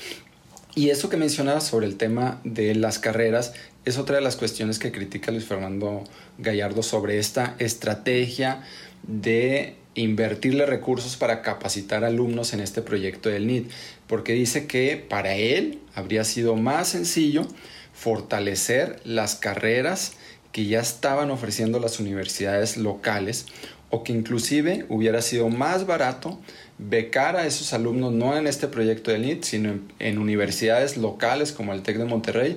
Y 0.75 0.91
eso 0.91 1.09
que 1.09 1.17
mencionabas 1.17 1.67
sobre 1.67 1.87
el 1.87 1.97
tema 1.97 2.41
de 2.45 2.75
las 2.75 2.99
carreras 2.99 3.53
es 3.89 3.99
otra 3.99 4.17
de 4.17 4.23
las 4.23 4.37
cuestiones 4.37 4.79
que 4.79 4.93
critica 4.93 5.33
Luis 5.33 5.45
Fernando 5.45 6.05
Gallardo 6.37 6.83
sobre 6.83 7.19
esta 7.19 7.57
estrategia 7.59 8.63
de 9.03 9.77
invertirle 9.95 10.67
recursos 10.67 11.17
para 11.17 11.43
capacitar 11.43 12.05
alumnos 12.05 12.53
en 12.53 12.61
este 12.61 12.83
proyecto 12.83 13.31
del 13.31 13.47
NIT, 13.47 13.71
porque 14.07 14.35
dice 14.35 14.67
que 14.67 14.97
para 14.97 15.35
él 15.35 15.81
habría 15.95 16.25
sido 16.25 16.55
más 16.55 16.89
sencillo 16.89 17.47
fortalecer 17.95 19.01
las 19.05 19.35
carreras 19.35 20.13
que 20.53 20.67
ya 20.67 20.81
estaban 20.81 21.31
ofreciendo 21.31 21.81
las 21.81 21.99
universidades 21.99 22.77
locales 22.77 23.47
o 23.91 24.05
que 24.05 24.13
inclusive 24.13 24.85
hubiera 24.89 25.23
sido 25.23 25.49
más 25.49 25.87
barato 25.87 26.39
becar 26.77 27.37
a 27.37 27.47
esos 27.47 27.73
alumnos 27.73 28.13
no 28.13 28.37
en 28.37 28.47
este 28.47 28.69
proyecto 28.69 29.11
del 29.11 29.23
NIT, 29.23 29.45
sino 29.45 29.71
en, 29.71 29.93
en 29.99 30.19
universidades 30.19 30.97
locales 30.97 31.53
como 31.53 31.73
el 31.73 31.83
TEC 31.83 31.97
de 31.97 32.05
Monterrey 32.05 32.57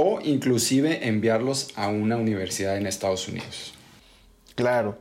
o 0.00 0.20
inclusive 0.22 1.08
enviarlos 1.08 1.70
a 1.74 1.88
una 1.88 2.16
universidad 2.16 2.76
en 2.76 2.86
Estados 2.86 3.26
Unidos. 3.26 3.74
Claro. 4.54 4.98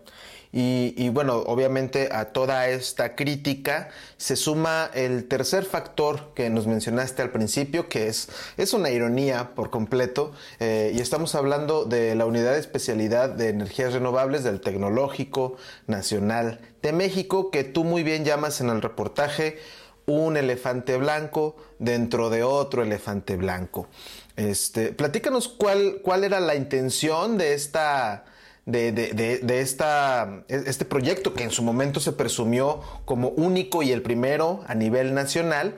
Y, 0.51 1.09
bueno, 1.09 1.35
obviamente 1.45 2.09
a 2.11 2.25
toda 2.25 2.67
esta 2.67 3.15
crítica 3.15 3.89
se 4.15 4.35
suma 4.35 4.89
el 4.95 5.27
tercer 5.27 5.65
factor 5.65 6.33
que 6.33 6.49
nos 6.49 6.65
mencionaste 6.65 7.21
al 7.21 7.29
principio, 7.29 7.89
que 7.89 8.07
es, 8.07 8.29
es 8.55 8.73
una 8.73 8.89
ironía 8.89 9.53
por 9.53 9.69
completo, 9.69 10.31
eh, 10.59 10.93
y 10.95 10.99
estamos 10.99 11.35
hablando 11.35 11.85
de 11.85 12.15
la 12.15 12.25
unidad 12.25 12.53
de 12.53 12.59
especialidad 12.59 13.29
de 13.29 13.49
energías 13.49 13.93
renovables 13.93 14.43
del 14.43 14.59
Tecnológico 14.61 15.57
Nacional 15.85 16.59
de 16.81 16.91
México, 16.91 17.51
que 17.51 17.63
tú 17.63 17.83
muy 17.83 18.01
bien 18.01 18.25
llamas 18.25 18.59
en 18.59 18.69
el 18.69 18.81
reportaje 18.81 19.59
un 20.07 20.37
elefante 20.37 20.97
blanco 20.97 21.55
dentro 21.77 22.31
de 22.31 22.41
otro 22.41 22.81
elefante 22.81 23.35
blanco. 23.35 23.89
Este, 24.37 24.93
platícanos 24.93 25.49
cuál, 25.49 25.99
cuál 26.03 26.23
era 26.23 26.39
la 26.39 26.55
intención 26.55 27.37
de 27.37 27.53
esta 27.53 28.23
de, 28.67 28.91
de, 28.91 29.39
de, 29.39 29.61
esta, 29.61 30.43
este 30.49 30.83
proyecto 30.83 31.33
que 31.33 31.43
en 31.43 31.51
su 31.51 31.63
momento 31.63 32.01
se 32.01 32.11
presumió 32.11 32.81
como 33.05 33.29
único 33.29 33.81
y 33.81 33.91
el 33.93 34.01
primero 34.01 34.61
a 34.67 34.75
nivel 34.75 35.13
nacional 35.13 35.75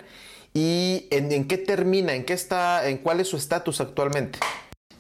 y 0.56 1.06
en, 1.12 1.48
qué 1.48 1.58
termina, 1.58 2.16
en 2.16 2.26
qué 2.26 2.34
está, 2.34 2.90
en 2.90 2.98
cuál 2.98 3.20
es 3.20 3.28
su 3.28 3.38
estatus 3.38 3.80
actualmente. 3.80 4.40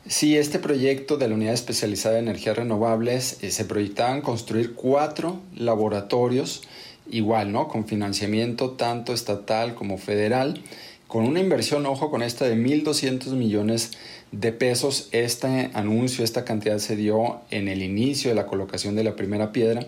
Sí, 0.07 0.37
este 0.37 0.59
proyecto 0.59 1.17
de 1.17 1.27
la 1.27 1.33
Unidad 1.33 1.55
Especializada 1.55 2.15
de 2.15 2.21
Energías 2.21 2.55
Renovables 2.55 3.43
eh, 3.43 3.49
se 3.49 3.65
proyectaban 3.65 4.21
construir 4.21 4.75
cuatro 4.75 5.39
laboratorios 5.55 6.61
igual, 7.09 7.51
¿no? 7.51 7.67
Con 7.67 7.87
financiamiento 7.87 8.71
tanto 8.71 9.13
estatal 9.13 9.73
como 9.73 9.97
federal, 9.97 10.61
con 11.09 11.25
una 11.25 11.39
inversión, 11.39 11.87
ojo 11.87 12.11
con 12.11 12.21
esta, 12.21 12.45
de 12.45 12.55
1.200 12.55 13.31
millones 13.31 13.93
de 14.31 14.51
pesos. 14.51 15.09
Este 15.11 15.71
anuncio, 15.73 16.23
esta 16.23 16.45
cantidad 16.45 16.77
se 16.77 16.95
dio 16.95 17.41
en 17.49 17.67
el 17.67 17.81
inicio 17.81 18.29
de 18.29 18.35
la 18.35 18.45
colocación 18.45 18.95
de 18.95 19.03
la 19.03 19.15
primera 19.15 19.51
piedra, 19.51 19.87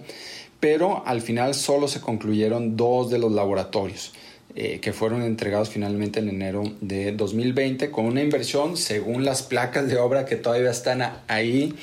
pero 0.60 1.03
al 1.05 1.21
final 1.21 1.53
solo 1.53 1.88
se 1.88 2.01
concluyeron 2.01 2.75
dos 2.75 3.12
de 3.12 3.19
los 3.19 3.31
laboratorios. 3.31 4.13
Eh, 4.53 4.79
que 4.81 4.91
fueron 4.91 5.21
entregados 5.21 5.69
finalmente 5.69 6.19
en 6.19 6.27
enero 6.27 6.63
de 6.81 7.13
2020 7.13 7.89
con 7.89 8.03
una 8.03 8.21
inversión 8.21 8.75
según 8.75 9.23
las 9.23 9.43
placas 9.43 9.88
de 9.88 9.97
obra 9.97 10.25
que 10.25 10.36
todavía 10.36 10.71
están 10.71 11.01
ahí 11.29 11.73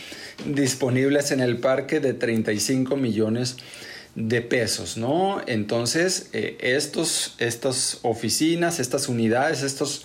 disponibles 0.45 1.31
en 1.31 1.41
el 1.41 1.57
parque 1.57 1.99
de 2.01 2.13
35 2.13 2.95
millones 2.97 3.57
de 3.57 3.63
pesos, 4.49 4.97
¿no? 4.97 5.41
Entonces, 5.47 6.31
eh, 6.33 6.57
estos, 6.61 7.35
estas 7.39 8.01
oficinas, 8.03 8.81
estas 8.81 9.09
unidades, 9.09 9.63
estos 9.63 10.05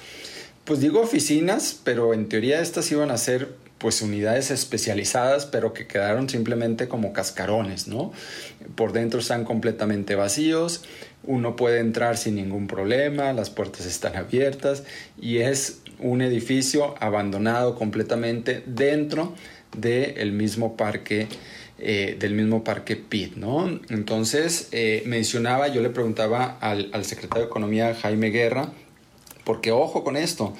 pues 0.65 0.79
digo 0.79 1.01
oficinas, 1.01 1.77
pero 1.83 2.13
en 2.13 2.29
teoría 2.29 2.61
estas 2.61 2.89
iban 2.91 3.11
a 3.11 3.17
ser 3.17 3.55
pues 3.79 4.01
unidades 4.01 4.49
especializadas, 4.49 5.45
pero 5.45 5.73
que 5.73 5.87
quedaron 5.87 6.29
simplemente 6.29 6.87
como 6.87 7.11
cascarones, 7.11 7.89
¿no? 7.89 8.13
Por 8.75 8.93
dentro 8.93 9.19
están 9.19 9.43
completamente 9.43 10.15
vacíos, 10.15 10.83
uno 11.23 11.57
puede 11.57 11.79
entrar 11.79 12.17
sin 12.17 12.35
ningún 12.35 12.67
problema, 12.67 13.33
las 13.33 13.49
puertas 13.49 13.85
están 13.85 14.15
abiertas 14.15 14.83
y 15.19 15.39
es 15.39 15.81
un 15.99 16.21
edificio 16.21 16.95
abandonado 17.01 17.75
completamente 17.75 18.63
dentro 18.65 19.35
del 19.75 20.31
mismo 20.31 20.77
parque 20.77 21.27
eh, 21.79 22.15
del 22.19 22.33
mismo 22.33 22.63
parque 22.63 22.95
PIT, 22.95 23.35
¿no? 23.35 23.67
Entonces 23.89 24.69
eh, 24.71 25.03
mencionaba, 25.05 25.67
yo 25.67 25.81
le 25.81 25.89
preguntaba 25.89 26.57
al, 26.61 26.89
al 26.93 27.05
secretario 27.05 27.45
de 27.45 27.49
Economía 27.49 27.95
Jaime 27.95 28.29
Guerra, 28.29 28.71
porque 29.43 29.71
ojo 29.71 30.03
con 30.03 30.15
esto, 30.15 30.53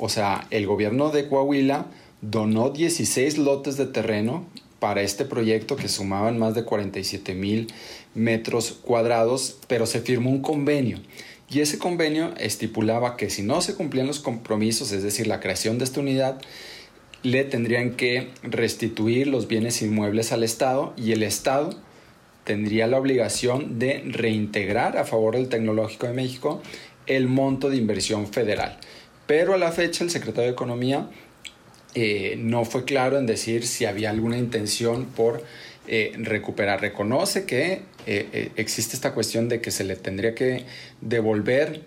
o 0.00 0.08
sea, 0.08 0.46
el 0.50 0.66
gobierno 0.66 1.10
de 1.10 1.28
Coahuila 1.28 1.86
donó 2.20 2.70
16 2.70 3.38
lotes 3.38 3.76
de 3.76 3.86
terreno 3.86 4.46
para 4.78 5.02
este 5.02 5.24
proyecto 5.24 5.76
que 5.76 5.88
sumaban 5.88 6.38
más 6.38 6.54
de 6.54 6.64
47 6.64 7.34
mil 7.34 7.72
metros 8.14 8.78
cuadrados, 8.82 9.58
pero 9.66 9.86
se 9.86 10.00
firmó 10.00 10.30
un 10.30 10.42
convenio. 10.42 11.00
Y 11.50 11.60
ese 11.60 11.78
convenio 11.78 12.34
estipulaba 12.36 13.16
que 13.16 13.30
si 13.30 13.42
no 13.42 13.62
se 13.62 13.74
cumplían 13.74 14.06
los 14.06 14.20
compromisos, 14.20 14.92
es 14.92 15.02
decir, 15.02 15.26
la 15.26 15.40
creación 15.40 15.78
de 15.78 15.84
esta 15.84 16.00
unidad, 16.00 16.40
le 17.22 17.44
tendrían 17.44 17.92
que 17.92 18.28
restituir 18.42 19.26
los 19.26 19.48
bienes 19.48 19.82
inmuebles 19.82 20.32
al 20.32 20.44
Estado 20.44 20.94
y 20.96 21.12
el 21.12 21.22
Estado 21.22 21.70
tendría 22.44 22.86
la 22.86 22.98
obligación 22.98 23.78
de 23.78 24.02
reintegrar 24.06 24.96
a 24.96 25.04
favor 25.04 25.36
del 25.36 25.48
Tecnológico 25.48 26.06
de 26.06 26.14
México 26.14 26.62
el 27.06 27.26
monto 27.26 27.68
de 27.68 27.76
inversión 27.76 28.26
federal. 28.26 28.78
Pero 29.26 29.54
a 29.54 29.58
la 29.58 29.72
fecha 29.72 30.04
el 30.04 30.10
secretario 30.10 30.48
de 30.48 30.52
Economía 30.52 31.10
eh, 31.94 32.36
no 32.38 32.64
fue 32.64 32.84
claro 32.84 33.18
en 33.18 33.26
decir 33.26 33.66
si 33.66 33.84
había 33.84 34.10
alguna 34.10 34.38
intención 34.38 35.06
por 35.06 35.42
eh, 35.86 36.12
recuperar. 36.16 36.80
Reconoce 36.80 37.44
que 37.44 37.82
eh, 38.06 38.50
existe 38.56 38.94
esta 38.94 39.12
cuestión 39.12 39.48
de 39.48 39.60
que 39.60 39.70
se 39.70 39.84
le 39.84 39.96
tendría 39.96 40.34
que 40.34 40.64
devolver 41.00 41.82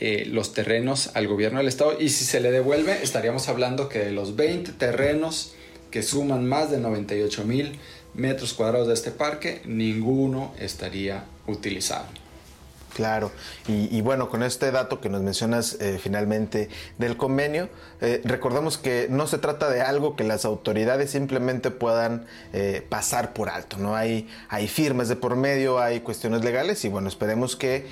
los 0.00 0.54
terrenos 0.54 1.10
al 1.14 1.28
gobierno 1.28 1.58
del 1.58 1.68
estado 1.68 1.96
y 2.00 2.08
si 2.08 2.24
se 2.24 2.40
le 2.40 2.50
devuelve 2.50 3.02
estaríamos 3.02 3.48
hablando 3.48 3.88
que 3.88 3.98
de 3.98 4.12
los 4.12 4.34
20 4.34 4.72
terrenos 4.72 5.52
que 5.90 6.02
suman 6.02 6.46
más 6.46 6.70
de 6.70 6.78
98 6.78 7.44
mil 7.44 7.78
metros 8.14 8.54
cuadrados 8.54 8.88
de 8.88 8.94
este 8.94 9.10
parque, 9.10 9.60
ninguno 9.64 10.54
estaría 10.58 11.24
utilizado. 11.46 12.06
Claro, 12.94 13.30
y, 13.68 14.00
bueno, 14.00 14.28
con 14.28 14.42
este 14.42 14.72
dato 14.72 15.00
que 15.00 15.08
nos 15.08 15.22
mencionas 15.22 15.76
eh, 15.80 15.98
finalmente 16.02 16.68
del 16.98 17.16
convenio, 17.16 17.68
eh, 18.00 18.20
recordemos 18.24 18.78
que 18.78 19.06
no 19.08 19.28
se 19.28 19.38
trata 19.38 19.70
de 19.70 19.80
algo 19.80 20.16
que 20.16 20.24
las 20.24 20.44
autoridades 20.44 21.10
simplemente 21.10 21.70
puedan 21.70 22.26
eh, 22.52 22.84
pasar 22.88 23.32
por 23.32 23.48
alto, 23.48 23.76
¿no? 23.78 23.94
Hay, 23.94 24.28
hay 24.48 24.66
firmas 24.66 25.08
de 25.08 25.16
por 25.16 25.36
medio, 25.36 25.78
hay 25.78 26.00
cuestiones 26.00 26.42
legales 26.44 26.84
y 26.84 26.88
bueno, 26.88 27.08
esperemos 27.08 27.56
que 27.56 27.86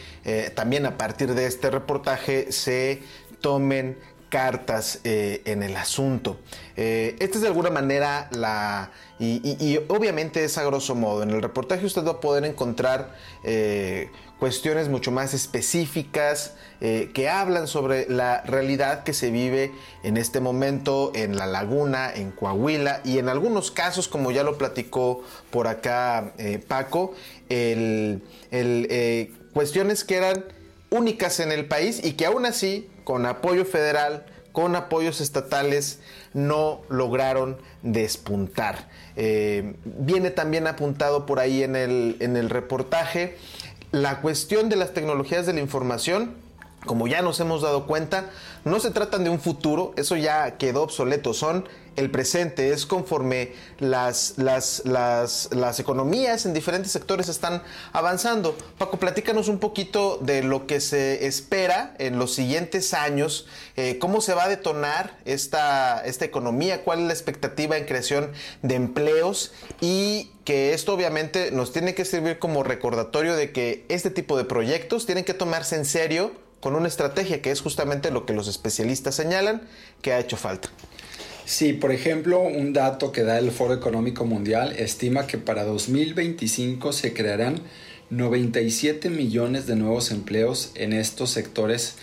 también 0.55 0.85
a 0.85 0.99
partir 0.99 1.35
de 1.35 1.47
este 1.47 1.71
reportaje 1.71 2.53
se 2.53 3.03
tomen 3.41 3.97
cartas 4.29 5.01
eh, 5.05 5.43
en 5.45 5.63
el 5.63 5.77
asunto. 5.77 6.39
Eh, 6.77 7.17
esta 7.19 7.37
es 7.37 7.43
de 7.43 7.49
alguna 7.49 7.71
manera 7.71 8.29
la... 8.33 8.91
Y, 9.21 9.81
obviamente 9.89 10.45
es 10.45 10.59
a 10.59 10.63
grosso 10.63 10.95
modo. 10.95 11.25
En 11.25 11.31
el 11.31 11.43
reportaje 11.43 11.85
usted 11.85 12.05
va 12.05 12.13
a 12.13 12.21
poder 12.21 12.45
encontrar 12.45 13.17
eh, 13.43 14.13
cuestiones 14.39 14.89
mucho 14.89 15.11
más 15.11 15.35
específicas 15.35 16.55
que 16.79 17.29
hablan 17.29 17.67
sobre 17.67 18.09
la 18.09 18.43
realidad 18.43 19.03
que 19.03 19.13
se 19.13 19.33
vive 19.33 19.73
en 20.05 20.17
este 20.17 20.39
momento 20.39 21.11
en 21.17 21.37
La 21.37 21.47
Laguna, 21.47 22.13
en 22.15 22.31
Coahuila 22.31 23.01
y 23.05 23.19
en 23.19 23.29
algunos 23.29 23.73
casos, 23.73 24.07
como 24.07 24.31
ya 24.31 24.45
lo 24.45 24.57
platicó 24.57 25.25
por 25.51 25.67
acá 25.67 26.35
Paco, 26.69 27.15
el, 27.49 28.23
cuestiones 29.53 30.05
que 30.05 30.15
eran 30.15 30.45
únicas 30.91 31.41
en 31.41 31.51
el 31.51 31.67
país 31.67 32.01
y 32.05 32.13
que 32.13 32.27
aún 32.27 32.47
así 32.47 32.89
con 33.09 33.25
apoyo 33.25 33.65
federal, 33.65 34.27
con 34.53 34.77
apoyos 34.77 35.23
estatales, 35.23 35.99
no 36.35 36.83
lograron 36.91 37.57
despuntar. 37.81 38.91
Eh, 39.17 39.77
viene 39.87 40.31
también 40.31 40.67
apuntado 40.67 41.25
por 41.25 41.41
ahí 41.41 41.63
en 41.63 41.75
el, 41.75 42.19
en 42.21 42.37
el 42.37 42.51
reportaje 42.51 43.39
la 43.93 44.21
cuestión 44.21 44.69
de 44.69 44.77
las 44.77 44.93
tecnologías 44.93 45.47
de 45.47 45.55
la 45.55 45.61
información 45.61 46.35
como 46.89 47.07
ya 47.07 47.23
nos 47.23 47.39
hemos 47.39 47.63
dado 47.63 47.87
cuenta, 47.87 48.31
no 48.65 48.81
se 48.81 48.91
tratan 48.91 49.23
de 49.23 49.31
un 49.31 49.39
futuro, 49.39 49.93
eso 49.97 50.17
ya 50.17 50.57
quedó 50.57 50.83
obsoleto, 50.83 51.35
son 51.35 51.69
el 51.99 52.11
presente, 52.11 52.73
es 52.73 52.87
conforme 52.87 53.53
las, 53.79 54.35
las, 54.37 54.83
las, 54.85 55.81
economías 55.81 56.47
en 56.47 56.55
diferentes 56.55 56.93
sectores 56.93 57.29
están 57.29 57.63
avanzando. 57.93 58.57
Paco, 58.79 58.99
platícanos 58.99 59.49
un 59.49 59.59
poquito 59.59 60.19
de 60.19 60.43
lo 60.43 60.67
que 60.67 60.81
se 60.81 61.27
espera 61.27 61.95
en 61.99 62.19
los 62.19 62.35
siguientes 62.35 62.95
años, 62.95 63.47
eh, 63.77 63.99
cómo 63.99 64.21
se 64.21 64.35
va 64.35 64.45
a 64.45 64.49
detonar 64.49 65.19
esta, 65.25 66.01
esta 66.05 66.25
economía, 66.25 66.85
cuál 66.85 67.01
es 67.01 67.07
la 67.07 67.13
expectativa 67.13 67.77
en 67.77 67.85
creación 67.85 68.31
de 68.63 68.77
empleos 68.77 69.53
y 69.81 70.31
que 70.45 70.75
esto 70.75 70.95
obviamente 70.95 71.51
nos 71.51 71.73
tiene 71.73 71.95
que 71.95 72.05
servir 72.05 72.39
como 72.39 72.63
recordatorio 72.63 73.35
de 73.35 73.53
que 73.53 73.85
este 73.89 74.11
tipo 74.11 74.39
de 74.39 74.45
proyectos 74.45 75.05
tienen 75.05 75.25
que 75.25 75.35
tomarse 75.35 75.75
en 75.75 75.85
serio 75.85 76.48
con 76.61 76.75
una 76.75 76.89
estrategia 76.89 77.43
que 77.43 77.51
es 77.51 77.61
justamente 77.61 78.11
lo 78.11 78.27
que 78.27 78.33
los 78.33 78.49
especialistas 78.49 79.15
señalan 79.15 79.63
que 80.03 80.13
ha 80.13 80.19
hecho 80.19 80.37
falta. 80.37 80.69
Sí, 81.45 81.73
por 81.73 81.93
ejemplo, 81.93 82.41
un 82.41 82.75
dato 82.75 83.11
que 83.11 83.23
da 83.23 83.39
el 83.39 83.51
Foro 83.51 83.73
Económico 83.73 84.27
Mundial 84.27 84.75
estima 84.77 85.27
que 85.27 85.39
para 85.39 85.65
2025 85.65 86.93
se 86.93 87.15
crearán 87.15 87.63
97 88.11 89.09
millones 89.09 89.67
de 89.67 89.77
nuevos 89.77 90.11
empleos 90.11 90.73
en 90.75 90.93
estos 90.93 91.31
sectores 91.31 91.97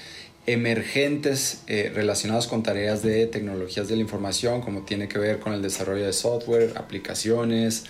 emergentes 0.47 1.61
eh, 1.67 1.91
relacionados 1.93 2.47
con 2.47 2.63
tareas 2.63 3.01
de 3.01 3.25
tecnologías 3.27 3.87
de 3.87 3.95
la 3.95 4.01
información, 4.01 4.61
como 4.61 4.81
tiene 4.81 5.07
que 5.07 5.17
ver 5.17 5.39
con 5.39 5.53
el 5.53 5.61
desarrollo 5.61 6.05
de 6.05 6.13
software, 6.13 6.73
aplicaciones, 6.75 7.85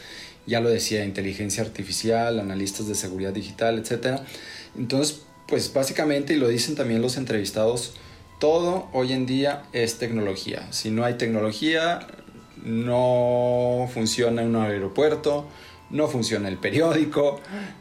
ya 0.46 0.62
lo 0.62 0.70
decía, 0.70 1.04
inteligencia 1.04 1.64
artificial, 1.64 2.40
analistas 2.40 2.88
de 2.88 2.96
seguridad 2.96 3.34
digital, 3.34 3.80
etc. 3.80 4.22
Entonces, 4.78 5.22
pues 5.48 5.72
básicamente, 5.74 6.34
y 6.34 6.38
lo 6.38 6.48
dicen 6.48 6.76
también 6.76 7.02
los 7.02 7.18
entrevistados, 7.18 7.96
todo 8.40 8.90
hoy 8.94 9.14
en 9.14 9.26
día 9.26 9.64
es 9.74 9.98
tecnología. 9.98 10.68
Si 10.72 10.92
no 10.92 11.06
hay 11.06 11.16
tecnología, 11.16 12.08
no 12.64 13.90
funciona 13.94 14.42
un 14.42 14.56
aeropuerto, 14.56 15.48
no 15.90 16.08
funciona 16.08 16.50
el 16.50 16.58
periódico, 16.58 17.40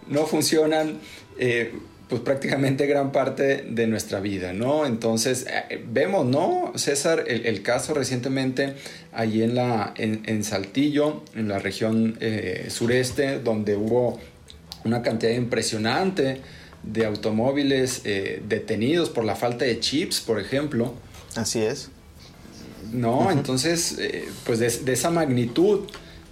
no 0.09 0.27
funcionan 0.27 0.99
eh, 1.39 1.73
pues 2.09 2.21
prácticamente 2.21 2.87
gran 2.87 3.13
parte 3.13 3.65
de 3.69 3.87
nuestra 3.87 4.21
vida, 4.21 4.53
¿no? 4.53 4.85
Entonces, 4.85 5.47
eh, 5.49 5.83
vemos, 5.89 6.27
¿no? 6.27 6.73
César, 6.77 7.25
el, 7.27 7.63
caso 7.63 7.95
recientemente 7.95 8.75
allí 9.13 9.43
en, 9.43 9.55
la, 9.55 9.95
en, 9.97 10.45
Saltillo, 10.45 11.25
en 11.35 11.49
la 11.49 11.59
región 11.59 12.19
eh, 12.21 12.67
sureste, 12.69 13.41
donde 13.41 13.75
hubo 13.75 14.21
una 14.85 15.03
cantidad 15.03 15.33
impresionante 15.33 16.43
de 16.87 17.07
automóviles 17.07 18.03
eh, 18.05 18.43
detenidos 18.49 19.11
por 19.11 19.25
la 19.25 19.37
falta 19.37 19.65
de 19.65 19.81
chips, 19.81 20.21
por 20.21 20.41
ejemplo. 20.41 20.95
Así 21.35 21.61
es. 21.61 21.89
No, 22.93 23.31
entonces, 23.31 23.97
eh, 23.99 24.29
pues 24.45 24.59
de, 24.59 24.93
esa 24.93 25.11
magnitud 25.11 25.81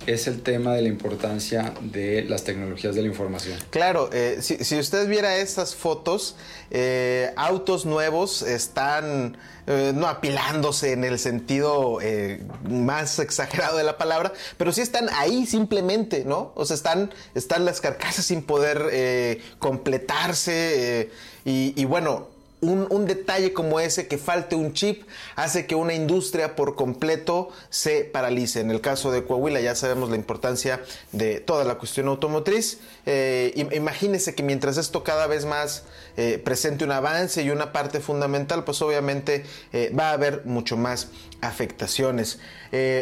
es 0.07 0.27
el 0.27 0.43
tema 0.43 0.75
de 0.75 0.83
la 0.83 0.89
importancia 0.89 1.75
de 1.81 2.25
las 2.25 2.45
tecnologías 2.45 2.95
de 2.95 3.03
la 3.03 3.09
información. 3.09 3.59
Claro, 3.71 4.11
eh, 4.13 4.39
si, 4.41 4.79
usted 4.79 5.09
viera 5.09 5.37
estas 5.37 5.75
fotos, 5.75 6.37
autos 7.37 7.87
nuevos 7.87 8.43
están 8.43 9.37
eh, 9.65 9.93
no 9.95 10.09
apilándose 10.09 10.91
en 10.91 11.05
el 11.05 11.21
sentido 11.21 12.01
eh, 12.03 12.43
más 12.69 13.21
exagerado 13.21 13.77
de 13.77 13.85
la 13.85 13.97
palabra, 13.97 14.33
pero 14.57 14.73
sí 14.73 14.81
están 14.81 15.09
ahí 15.15 15.47
simplemente, 15.47 16.25
¿no? 16.25 16.51
O 16.57 16.65
sea, 16.65 16.75
están, 16.75 17.15
están 17.37 17.65
las 17.65 17.81
carcasas 17.81 18.25
sin 18.25 18.43
poder 18.43 18.89
eh, 18.91 19.41
completarse 19.61 21.11
y 21.45 21.85
bueno, 21.85 22.32
un, 22.63 23.07
detalle 23.07 23.53
como 23.53 23.81
ese, 23.81 24.07
que 24.07 24.19
falte 24.19 24.55
un 24.55 24.73
chip, 24.73 25.03
hace 25.35 25.67
que 25.67 25.75
una 25.75 25.95
industria 25.95 26.55
por 26.55 26.77
completo 26.77 27.51
se 27.71 28.05
paralice. 28.05 28.61
En 28.61 28.71
el 28.71 28.81
caso 28.81 29.11
de 29.11 29.25
Coahuila 29.25 29.61
ya 29.61 29.75
sabemos 29.75 30.11
la 30.11 30.17
importancia 30.17 30.81
de 31.11 31.41
toda 31.41 31.65
la 31.65 31.75
cuestión 31.77 32.07
automotriz. 32.07 32.79
Eh, 33.05 33.69
imagínese 33.73 34.35
que 34.35 34.45
mientras 34.45 34.77
esto 34.77 35.03
cada 35.03 35.27
vez 35.27 35.45
más 35.45 35.83
eh, 36.17 36.41
presente 36.45 36.85
un 36.85 36.93
avance 36.93 37.43
y 37.43 37.51
una 37.51 37.73
parte 37.73 38.01
fundamental, 38.01 38.65
pues 38.65 38.83
obviamente 38.83 39.45
eh, 39.73 39.93
va 39.99 40.11
a 40.11 40.13
haber 40.13 40.45
mucho 40.45 40.77
más 40.77 41.09
afectaciones. 41.41 42.39